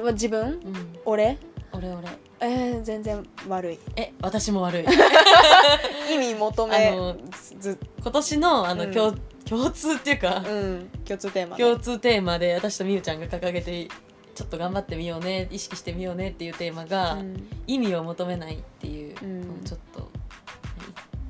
[0.00, 0.12] う？
[0.12, 0.40] 自分？
[0.42, 0.98] うん。
[1.04, 1.38] 俺？
[1.72, 2.08] 俺俺。
[2.40, 3.78] えー、全然悪い。
[3.96, 4.84] え私も悪い。
[6.14, 6.88] 意味求め。
[6.88, 7.16] あの
[7.58, 7.78] ず。
[8.00, 8.92] 今年のあの、うん。
[8.92, 9.12] 共
[9.44, 10.90] 共通っていうか、うん。
[11.04, 11.64] 共通テーマね。
[11.64, 13.88] 共通テーマで私とみゆちゃんが掲げて
[14.34, 17.48] ちょっと頑張ってみようね意識してみようねっていうテーマが、うん。
[17.66, 19.64] 意味を求めないっていう、うん。
[19.64, 20.10] ちょっと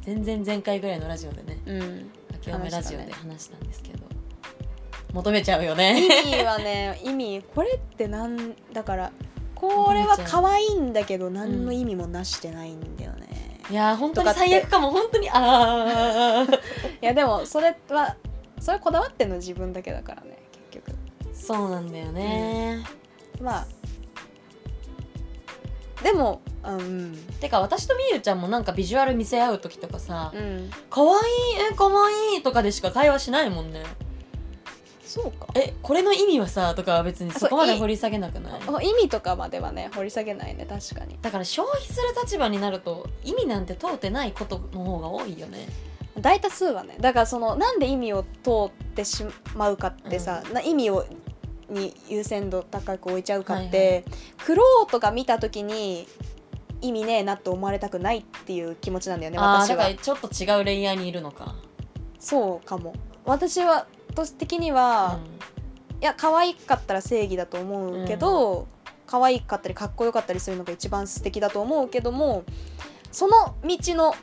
[0.02, 2.10] 全然前回ぐらいのラジオでねうん
[2.44, 4.04] 「諦めラジオ」で話話したんですけど、
[5.14, 5.98] 求めちゃうよね。
[6.26, 9.12] 意味はね 意味これってなんだから
[9.54, 14.90] これは可愛いんだけど何の意味もなしてないんだよね、いやー本当に最悪かも。
[14.90, 16.42] 本当にああ
[17.00, 18.16] いやでもそれは
[18.60, 20.38] それこだわってんの自分だけだからね
[21.46, 22.84] そうなんだよね、
[23.40, 23.66] まあ
[26.02, 27.16] でもあうん。
[27.40, 31.24] てか私とみゆちゃんもなんかビジュアル見せ合う時とかさうん「かわいい
[31.72, 33.82] えかわいい」とかでしか会話しないもんね。
[35.04, 35.46] そうか。
[35.54, 38.60] えこれの意味はさとかは別にそこまで掘り下げなくない？
[38.66, 41.18] あ意味とかまではね掘り下げないね確かに。
[41.22, 45.68] だから消費する立場になると意味なんて問うてないことの方が多いよね。
[46.20, 46.96] 大多数はね。
[47.00, 49.24] だからそのなんで意味を通ってし
[49.54, 51.06] まうかってさ、な意味を
[51.74, 54.04] に優先度高く置いちゃうかって、
[54.44, 56.06] クロートが見た時に
[56.80, 59.92] 意味ねえなって思われたくないっていう気持ちなんだよね私は。
[59.94, 61.54] ちょっと違うレイヤーにいるのか。
[62.18, 62.94] そうかも。
[63.24, 65.18] 私はと的には、
[66.00, 68.66] いや可愛かったら正義だと思うけど、
[69.06, 72.44] 可愛かったりかっこよかったりするのが一番素敵だと思うけども
[73.12, 74.14] その道の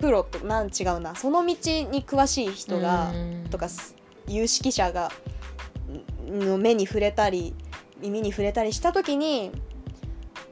[0.00, 1.14] プロとなん違うな。
[1.14, 3.48] その道に詳しい人が、うん。
[3.50, 3.94] とかす
[4.26, 5.10] 有識者がん
[6.24, 7.54] の目に触れたり
[8.00, 9.52] 耳に触れたりした時に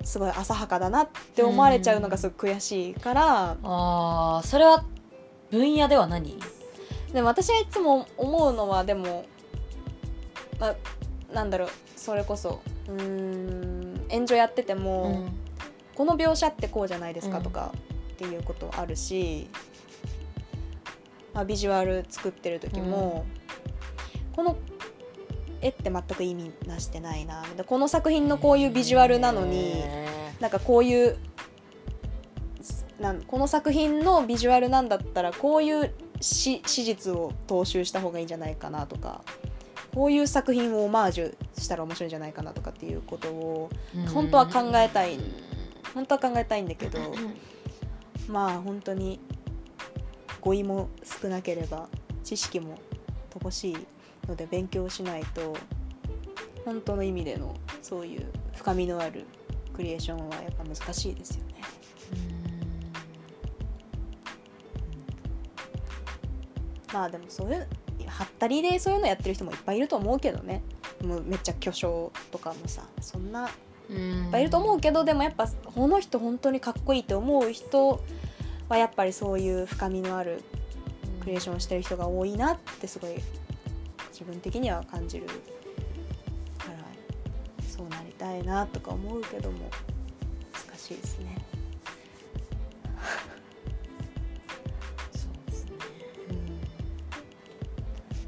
[0.05, 4.85] すごい浅はかだなって思われちゃうのがすごく悔しいから、ああそれは
[5.51, 6.39] 分野では何？
[7.13, 9.27] でも私がいつも思うのはでも、
[10.59, 15.29] まあ、なんだろうそれこそうーん援助やってても、
[15.95, 17.43] この描写ってこうじゃないですかうん。
[17.45, 17.73] とか
[18.15, 19.49] っていうことあるし、
[21.33, 23.25] まあ、ビジュアル作ってる時も、
[24.35, 24.57] この
[25.63, 30.09] 絵って全く意味なしてないなでこの作品のこういうビジュアルなのにへ
[30.41, 31.17] なんかこういう
[33.01, 39.23] なんこの作品のビジュアルなんだったらこういうし史実を踏襲した方がいいんじゃないかなとか
[39.95, 45.19] こういう作品をオマージュしたら面白いんじゃないかなとかっていうことをー本当は考えたい
[45.95, 46.99] 本当は考えたいんだけど
[48.29, 49.21] まあ本当に
[50.41, 51.89] 語彙も少なければ
[52.25, 52.79] 知識も
[53.31, 53.77] 乏しい
[54.29, 55.57] ので勉強しないと
[56.65, 59.25] 本当の意味でのそういう深みのある
[59.75, 61.53] クリエーションはやっぱ難しいですよね。
[66.93, 67.67] まあでもそういう
[68.07, 70.63] はったりでそういうのやってる人もいっぱいいると思うけどね。
[71.03, 73.53] もうめっちゃ巨匠とかもさそんないっ
[73.91, 78.01] うんぱいいると思うけどでもやっぱこの人本当にかっこいいって思う人
[78.69, 80.43] はやっぱりそういう深みのある
[81.21, 83.15] クリエーションをしてる人が多いなってすごい
[84.13, 85.33] 自分的には感じるか
[86.69, 86.75] ら
[87.67, 89.59] そうなりたいなとか思うけども
[90.53, 91.37] 難しいですね。
[95.13, 95.73] そうですね。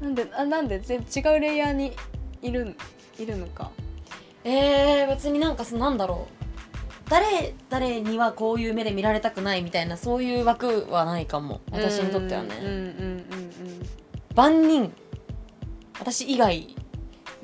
[0.01, 1.93] なんであなんで全違うレイヤーに
[2.41, 2.75] いる
[3.19, 3.71] いるのか。
[4.43, 7.09] えー、別になんかそなんだろう。
[7.09, 11.61] 誰誰にはこういう目で見られたくないみたいなそういう枠はないかも。
[11.71, 13.25] 私にとってはね、うんうんうん。
[14.33, 14.91] 万人
[15.99, 16.75] 私以外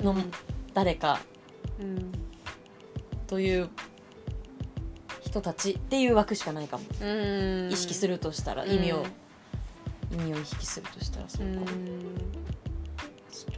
[0.02, 0.30] のうん。
[0.74, 1.20] 誰か
[3.26, 3.68] という
[5.20, 7.70] 人たちっていう枠しかないかも、うん。
[7.70, 9.04] 意識するとしたら意味を、
[10.12, 11.72] 意味を意識するとしたらそううか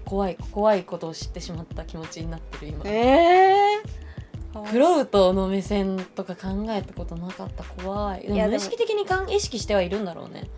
[0.05, 2.85] 怖い怖いことを知ってしまった気持ちになってる今。
[2.85, 7.65] えー、クロウトの目線とか考えたことなかった。
[7.65, 8.29] 怖い。
[8.29, 10.49] 無意識的にかん意識してはいるんだろうね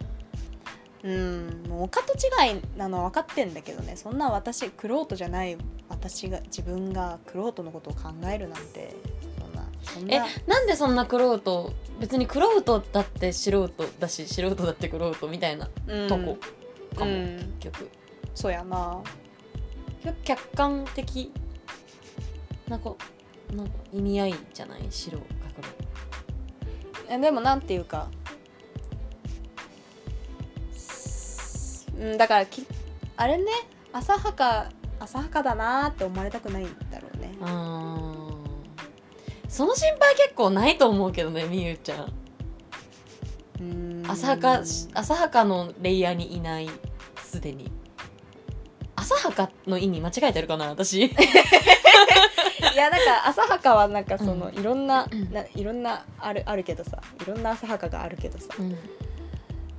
[1.02, 1.62] うん。
[1.68, 5.56] もう他と違いなのは分かってんだけどねそんな私クロートじゃない
[5.88, 8.94] 私が自分がクロートのことを考えるなんて
[9.38, 16.38] そんなそんえななんでそんなクロウト別にクロウトだって素人だし素人だってクロウトみたいなうんとこ
[16.96, 17.36] かも、うん。
[17.60, 17.90] 結局
[18.34, 19.00] そうやな。
[20.24, 21.32] 客観的
[22.68, 22.96] なこ
[23.52, 24.86] なんか意味合いじゃない？
[24.90, 25.24] 白か
[25.56, 25.68] 黒
[27.08, 28.08] えでもなんていうか
[31.98, 32.66] うんだからき
[33.16, 33.44] あれね
[33.92, 34.70] 浅はか
[35.00, 37.34] 浅はかだなーって思われたくないんだろうね。
[39.48, 42.12] その心配結構ないと思うけどねみゆちゃん。
[43.60, 44.04] うん。
[44.08, 44.60] 浅はか
[44.94, 46.68] 浅はかのレイヤーにいない
[47.22, 47.70] すでに。
[48.96, 51.06] 浅はかの意味間違えてるかな私。
[51.06, 51.14] い
[52.76, 54.54] やだから浅はかはなんかその、うん。
[54.54, 55.32] いろんなうん。
[55.32, 57.00] ないろんなあるあるけどさ。
[57.22, 58.48] いろんな浅はかがあるけどさ。
[58.58, 58.76] うん。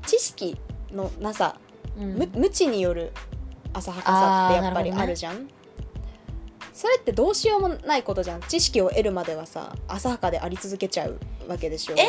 [0.06, 0.58] 知識
[0.92, 1.58] のなさ、
[1.98, 2.14] うん。
[2.16, 3.12] 無無知による
[3.74, 5.50] 浅はかさってやっぱりあるじゃん、
[6.74, 8.42] それってどうしようもないことじゃん。
[8.42, 11.96] 知識を得るまではさ浅はかであり続けちゃうわけでしょ。
[11.98, 12.02] え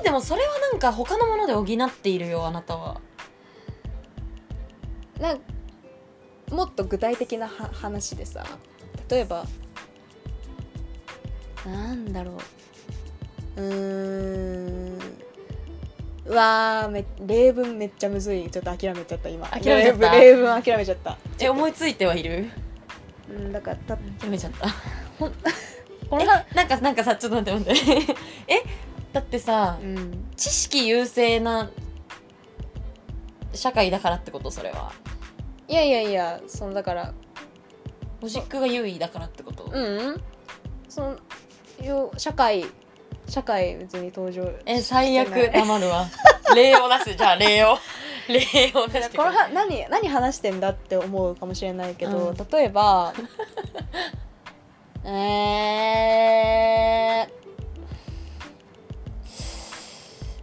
[0.00, 3.00] えでもそれはなんか他のもので補っているよあなたは。
[5.20, 5.40] なん
[6.50, 8.44] もっと具体的なは話でさ
[9.08, 9.46] 例えば
[11.64, 12.32] なんだろ
[13.56, 13.62] う。
[13.62, 14.98] うーん
[16.26, 18.48] うわーめ例文めっちゃむずい。
[18.50, 19.46] ちょっと諦めちゃった今。
[19.48, 20.10] 諦めちゃった？
[20.12, 21.18] 例文諦めちゃった。
[21.38, 22.50] え思いついてはいる？
[23.28, 24.68] うんだからた諦めちゃった。
[25.18, 25.30] こ
[26.16, 28.14] のえなんかなんかさちょっと待って待って。
[28.48, 28.62] え
[29.12, 30.28] だってさうん。
[30.36, 31.70] 知識優勢な
[33.52, 34.50] 社会だからってこと？
[34.50, 34.92] それは。
[35.68, 37.14] いやいやいやそのだから
[38.20, 40.22] ロジックが優位だからってこと、うん。
[40.88, 41.16] その
[41.82, 42.64] よ社会
[43.28, 45.30] 社会別に登場え最悪。
[45.52, 46.06] 黙るわ。
[46.54, 47.78] 例を出すじゃあ例を。
[48.28, 48.36] 例
[48.74, 49.30] を出してこれ。
[49.30, 52.36] は何何話してんだって思うかもしれないけど、うん。
[52.50, 53.12] 例えば
[55.06, 55.10] え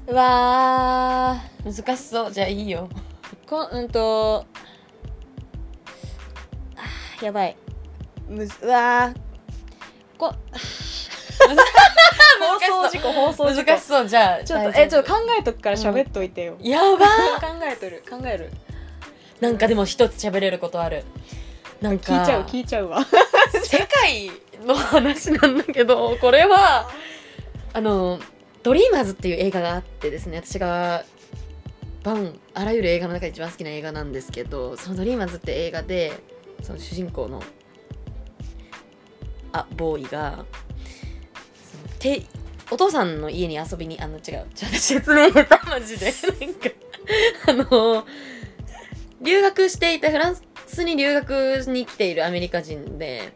[0.07, 2.31] ー、うわ難しそう。
[2.31, 2.87] じゃあいいよ。
[2.87, 4.45] ーこうんと
[6.75, 7.55] あーやばい。
[8.27, 9.19] むずうわー。
[10.17, 10.33] こ
[12.41, 13.71] 放送事故放送事故。
[13.71, 17.07] 難しそうじゃあちょっとえちょっと考えとくから喋っといてよ、やば
[17.39, 18.03] 考えとる。
[18.09, 18.51] 考える。
[19.39, 21.03] なんかでも一つ喋れることある。
[21.81, 23.05] なんか聞いちゃう聞いちゃうわ。
[23.63, 24.31] 世界
[24.65, 26.89] の話なんだけどこれは
[27.73, 28.19] あの
[28.63, 31.03] 「ドリーマーズ」っていう映画があってですね私が
[32.03, 36.13] バンあらゆる映画の中で一番好きな映画なんですけどその「ドリーマーズ」って映画で
[36.61, 37.41] その主人公の
[39.53, 40.45] あボーイが
[42.01, 42.25] て
[42.71, 44.21] お父さんの家に遊びにあの違う。
[44.21, 46.13] ちょっと説明下手マジで。
[46.39, 46.69] なんか
[47.47, 48.05] あの
[49.21, 50.37] 留学していたフラン
[50.67, 53.33] スに留学に来ているアメリカ人で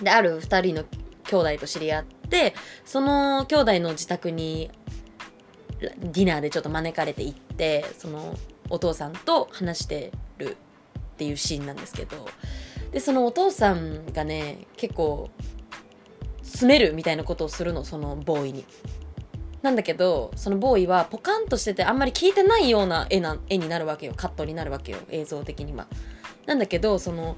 [0.00, 0.84] である2人の
[1.24, 4.70] 兄弟と知り合ってその兄弟の自宅に
[5.80, 8.36] ディナーでちょっと招かれて行ってその
[8.70, 10.56] お父さんと話してる
[10.98, 12.26] っていうシーンなんですけど。
[12.92, 15.28] でそのお父さんがね結構
[16.54, 18.64] 詰めるみたいなことをするのそのボーイに。
[19.62, 25.86] なんだけどそのボーイはポカンとしててあんまり聞いてないような絵な絵になるわけよカットになるわけよ映像的には。
[26.46, 27.36] なんだけどその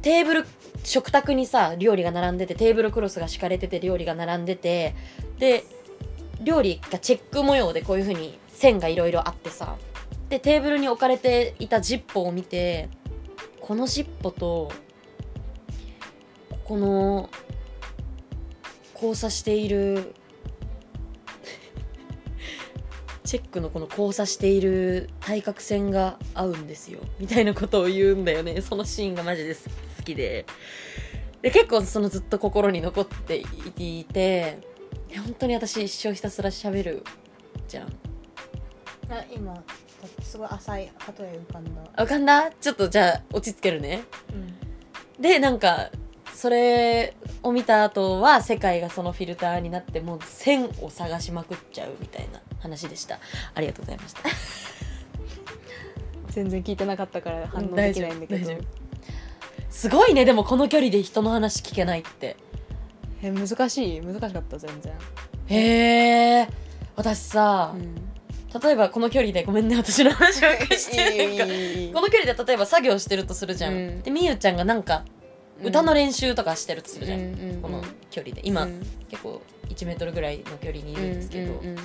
[0.00, 0.46] テーブル
[0.84, 4.94] 食卓にさ料理が並んでてテーブルクロスが敷かれてて料理が並んでて
[5.38, 5.64] で
[6.40, 9.76] 料理がチェック模様でこういう風に線がいろいろあってさ
[10.28, 12.88] でテーブルに置かれていたジッポを見て
[13.60, 14.70] このジッポと
[16.48, 17.28] ここの
[19.02, 20.14] 交差している。
[23.24, 27.00] チェックのこの交差している対角線が合うんですよ。
[27.18, 28.60] みたいなことを言うんだよね。
[28.60, 30.46] そのシーンがマジで好きで。
[31.40, 33.42] で結構そのずっと心に残って
[33.78, 34.58] いて。
[35.14, 37.04] 本当に私一生ひたすら喋る
[37.68, 37.88] じゃん。
[39.10, 39.62] あ今
[40.22, 40.90] すごい浅い例
[41.26, 42.50] え浮かんだ、浮かんだ？
[42.50, 44.04] ちょっとじゃあ落ち着けるね。
[45.20, 45.90] でなんか
[46.34, 53.18] それを見た後は世界がそのフィルターになってもう線を探しまくっちゃうみたいな話でした。
[53.54, 54.20] ありがとうございました
[56.30, 58.50] 全然聞いてなかったから反応できないんだけど。
[59.70, 62.36] すごいねでもこの距離で人の話聞けないって。
[63.22, 64.00] え難しい。
[64.00, 64.92] 難しかった全然、
[65.46, 66.48] へえ
[66.96, 67.94] 私さ、ん、
[68.60, 70.64] 例えばこの距離でごめんね私の話ばっか。
[70.64, 74.02] りしてこの距離で例えば作業してるとするじゃん、うん。
[74.02, 75.04] でみゆちゃんがなんか
[75.62, 77.24] 歌の練習とかしてるとするじゃん、う
[77.58, 78.40] んこの距離で。
[78.44, 78.80] 今、うん。
[79.08, 81.76] 結構1メートルぐらいの距離にいるんですけど、うん。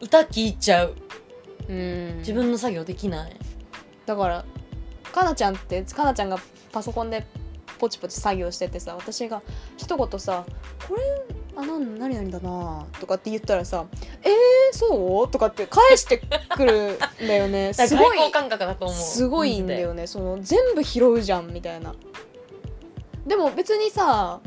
[0.00, 0.96] 歌聞いちゃう。
[1.68, 2.18] うん。
[2.18, 3.36] 自分の作業できない、
[4.06, 4.44] だから
[5.12, 6.38] かなちゃんってかなちゃんが
[6.72, 7.24] パソコンで
[7.78, 9.42] ポチポチ作業しててさ私が
[9.76, 10.44] 一言さ
[10.88, 11.02] 「これ
[11.56, 13.84] あなん何々だな」とかって言ったらさ
[14.22, 16.22] 「えー、そう?」とかって返して
[16.56, 17.72] くるんだよね。
[17.76, 18.96] だすごい感覚だと思う。
[18.96, 20.06] すごいんだよね。
[20.06, 21.94] その全部拾うじゃんみたいな。
[23.26, 24.40] でも別にさ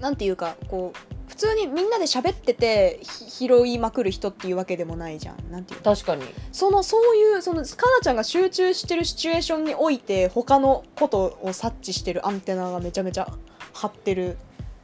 [0.00, 5.50] なんていうかこう普通にみんなで喋っててひ拾いまくる人っていうわけでもないじゃん。
[5.50, 5.94] なんていうの？
[5.94, 6.24] 確かに。
[6.52, 13.30] そのそういうそのかなちゃんが集中してるシチュエーションにおいて他のことを察知してるアンテナがめちゃめちゃ
[13.72, 14.36] 張ってる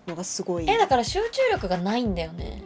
[0.07, 0.69] のがすごい。
[0.71, 2.63] えだから集中力がないんだよね。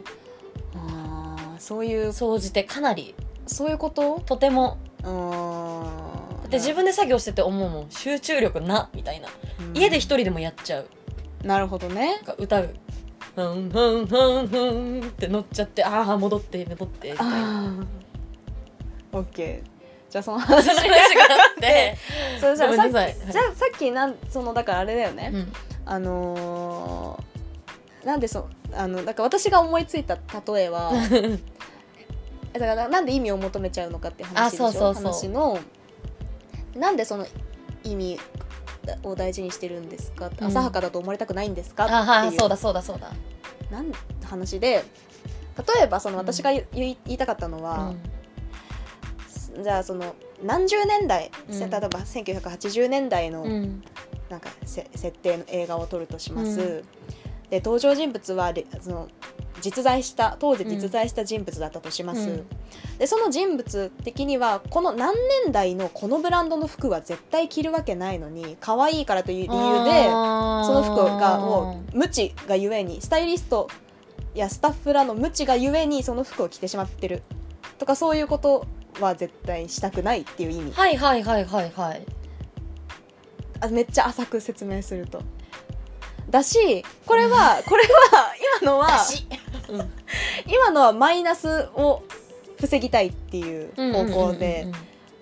[0.75, 2.13] あーそういう。
[2.13, 3.15] 総じてかなり。
[3.47, 4.19] そういうこと？
[4.19, 4.77] とても。
[5.03, 7.89] うーんで自分で作業してて思うもん。
[7.89, 9.27] 集中力なみたいな。
[9.73, 10.87] 家で一人でもやっちゃう。
[11.43, 12.21] なるほどね。
[12.37, 12.75] 歌う。
[13.35, 17.67] ふんふんふんふんって乗っちゃってああ戻って戻ってみたいな。
[17.69, 17.69] あ
[19.13, 19.69] あオッケー。
[20.11, 20.65] じゃあその話。
[20.65, 21.97] があって。
[22.41, 23.15] それじゃあさっきごめんなさい。
[23.31, 25.53] じゃあさっきなんそのだからあれだよね、うん。
[25.85, 27.30] あのー
[28.05, 30.91] なんでそあのだから私が思いついた例えは
[32.53, 34.67] だからなんで意味を求めちゃうのかっていう話でしょ？
[34.67, 35.59] あそうそう話の。
[36.75, 37.25] なんでその
[37.83, 38.19] 意味
[39.03, 40.47] を大事にしてるんですか、うん。
[40.47, 41.85] 浅はかだと思われたくないんですか？
[41.85, 41.87] っ
[42.29, 42.39] ていう。
[42.39, 43.11] そうだそうだそうだ。
[43.69, 43.91] なん
[44.25, 44.83] 話で
[45.77, 46.25] 例えばそのうん。
[46.25, 47.97] 私が言い,、言いたかったのうは、ん。
[49.63, 51.53] じゃあその何十年代、うん。
[51.53, 53.83] せ例えば1980年代のうん。
[54.29, 56.83] なんかせ設定の映画を撮るとします、うん
[57.51, 59.07] で登場人物はれその
[59.61, 62.47] 実在した当時実在した人物だったとします、うん。
[62.97, 65.13] でその人物的にはこの何
[65.45, 73.69] 年代のこのブランドの服は絶対着るわけないのに可愛いからという理由でその服がもう無知がゆえにスタイリスト
[74.33, 77.21] やスタッフらの無知がゆえにその服を着てしまってるっ
[77.81, 78.67] とかそういうこと
[78.99, 80.71] は絶対したくないっていう意味。
[80.73, 82.05] はいはいはいはいはい。
[83.59, 85.23] あめっちゃ浅く説明すると
[86.31, 88.87] だしこれはこれは今のは
[89.69, 89.91] うん。
[90.47, 92.01] 今のはマイナスを
[92.59, 94.67] 防ぎたいっていう方向で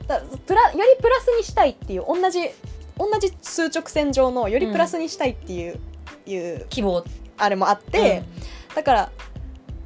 [0.07, 2.39] だプラよりプラスにしたいっていう同じ
[2.97, 5.79] 同じ数直線上のよりプラスにしたいっていう,、
[6.25, 7.03] いう希望。
[7.37, 8.23] あれもあって、
[8.75, 9.11] だから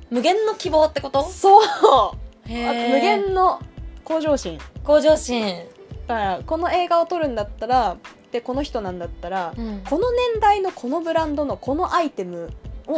[0.10, 1.24] 無限の希望ってこと？
[1.24, 1.64] そう。
[1.64, 2.12] あ
[2.48, 2.96] へー。
[2.96, 3.62] 無限の
[4.04, 4.58] 向上心。
[4.84, 5.68] 向上心、
[6.08, 7.98] だからこの映画を撮るんだったら
[8.34, 9.84] でこの人なんだったら、うん。
[9.88, 12.50] この年代のこのブランドのこのアイテム
[12.88, 12.98] を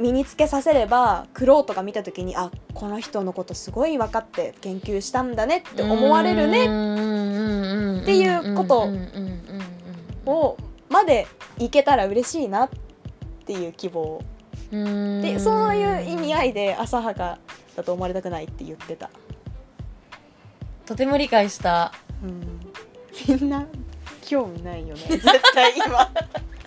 [0.00, 8.88] 身につけさせればクロートが見た時にあこの人のことすごい分かって研究したんだねって思われるねねっていうこと
[10.26, 10.56] を
[10.88, 12.70] までいけたら嬉しいなっ
[13.46, 14.20] ていう希望。
[14.72, 17.38] でそういう意味合いで浅はか
[17.76, 19.10] だと思われたくないって言ってた、
[20.86, 21.92] とても理解した。
[23.28, 23.66] みんな
[24.30, 25.02] 興味ないよね。
[25.10, 26.08] 絶対今。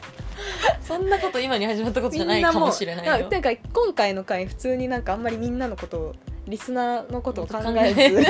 [0.86, 3.30] そんなこと今に始まったことじゃないかもしれないよ。
[3.30, 8.28] ていうか今回の回普通になんかあんまりみんなのことをリスナーのことを考考ええず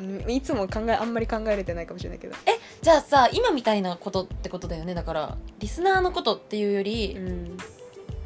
[0.00, 0.40] うんい。
[0.42, 2.34] つも考えあんまり考えれてないかもしれないけど、
[2.82, 4.94] じゃあさ今みたいなことってことだよね。
[4.94, 7.56] だからリスナーのことっていうより、うん、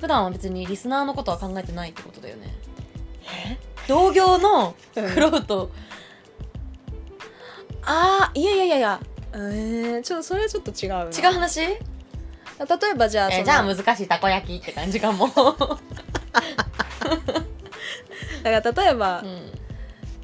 [0.00, 2.54] 普段は別にリスナーのことは考えてないってことだよね。
[3.86, 5.70] 同業のクロート、
[7.82, 9.00] あーいやいやいやいや
[9.34, 11.04] えー、ちょっとそれはちょっと違うな。
[11.04, 11.60] 違う話？
[11.60, 11.78] 例
[12.92, 15.34] えばじゃあえじゃあ難しいたこ焼きって感じかも、だ
[18.60, 19.50] から例えばうん。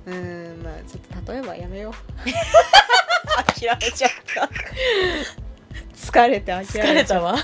[0.06, 1.94] うーんまあちょっと例えばやめよう。
[3.52, 4.48] 諦めちゃった。
[5.94, 7.20] 疲れて諦めちゃた。
[7.20, 7.34] わ。
[7.34, 7.36] っ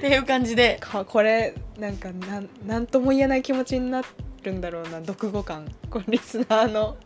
[0.00, 0.76] ていう感じで。
[0.80, 4.02] かこれなんかなんなんとも言えない気持ちにな
[4.48, 5.66] るんだろうな読後感。
[5.90, 6.96] これリスナーの。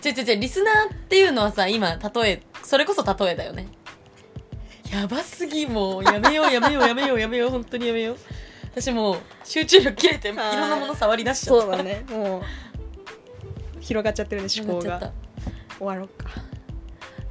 [0.00, 3.68] ちょちょちょリスナーっていうのはさ今例えそれこそ例えだよね。
[4.92, 8.16] やばすぎもうやめよう やめようやめようやめよう本当にやめよう。
[8.74, 10.36] 私もう集中力切れてい。
[10.36, 11.62] ろんなもの触り出しちゃった。
[11.62, 12.04] そうだね。
[12.10, 12.42] もう
[13.80, 15.12] 広がっちゃってるね思考が。
[15.78, 16.30] 終わろうか。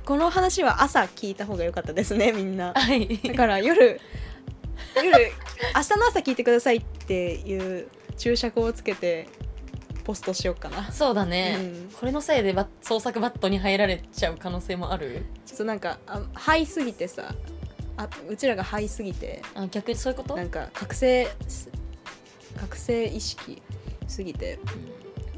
[0.03, 2.74] この話は朝聞いた方が良かったですねみんな。
[2.74, 3.18] たはい。
[3.20, 4.01] だから夜
[4.95, 5.32] 夜
[5.76, 7.88] 明日の朝聞いてくださいっていう
[8.18, 9.30] 注釈をつけて
[10.12, 10.91] ポストしようかな。
[10.91, 11.89] そうだね、うん。
[11.97, 15.24] これのせいでバ創作バットに入られちゃう可能性もある？
[15.45, 17.34] ちょっとなんかあハイすぎてさ
[17.95, 19.41] あうちらがハイすぎて。
[19.55, 20.36] あ逆にそういうこと？
[20.36, 21.30] なんか覚醒
[22.57, 23.62] 覚醒意識
[24.09, 24.59] すぎて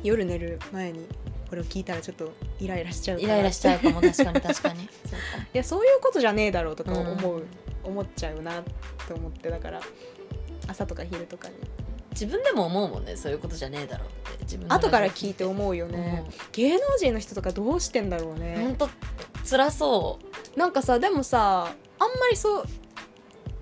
[0.01, 1.05] 夜寝る前に
[1.49, 4.01] これを聞いたらちょっとイライラしちゃうイライラしちゃうかも。
[4.01, 4.89] 確かに確かに。
[5.05, 5.43] そうか。
[5.53, 7.47] いやそういうことじゃねえだろうとか思う、うん。
[7.83, 8.63] 思っちゃうな
[9.07, 9.81] と思ってだから
[10.67, 11.53] 朝とか昼とかに
[12.13, 13.15] 自分でも思うもんね。
[13.15, 14.43] そういうことじゃねえだろうって。
[14.43, 18.89] 自分の後から聞いて思うよね、芸能人の人とかどうしてんだろうほんね、と
[19.49, 20.19] 辛そ
[20.55, 21.67] なんかさでもさ
[21.99, 22.61] あんまりそ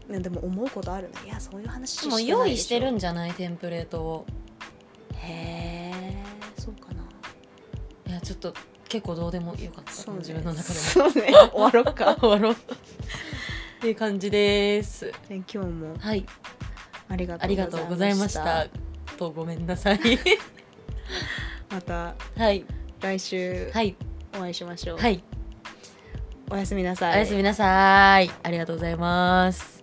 [0.10, 1.14] うねでも思うことあるね。
[1.26, 3.32] いやそういう話してうも用意してるんじゃない？
[3.34, 4.26] テンプレートを。
[5.16, 6.14] へえ
[6.60, 7.04] そうかな。
[8.08, 8.54] いやちょっと
[8.89, 10.20] 結構どうでもよかった、そうね。
[10.20, 10.86] 自分の中でも。
[10.86, 11.32] そうね。
[11.54, 12.16] 終わろうか。
[12.20, 12.54] 終わろう。
[12.54, 12.56] っ
[13.80, 15.06] ていう感じです。
[15.30, 15.95] ね今日も。
[15.99, 16.26] はい
[17.12, 18.39] ありがとありうございました。
[18.43, 18.78] がとうございまし
[19.12, 19.18] た。
[19.18, 19.99] とごめんなさい。
[21.70, 22.66] またはい。
[23.01, 23.95] 来週はい。
[24.34, 25.22] お会いしましょう、はい。
[26.49, 27.16] おやすみなさい。
[27.16, 28.32] おやすみなさい。
[28.43, 29.81] ありがとうございます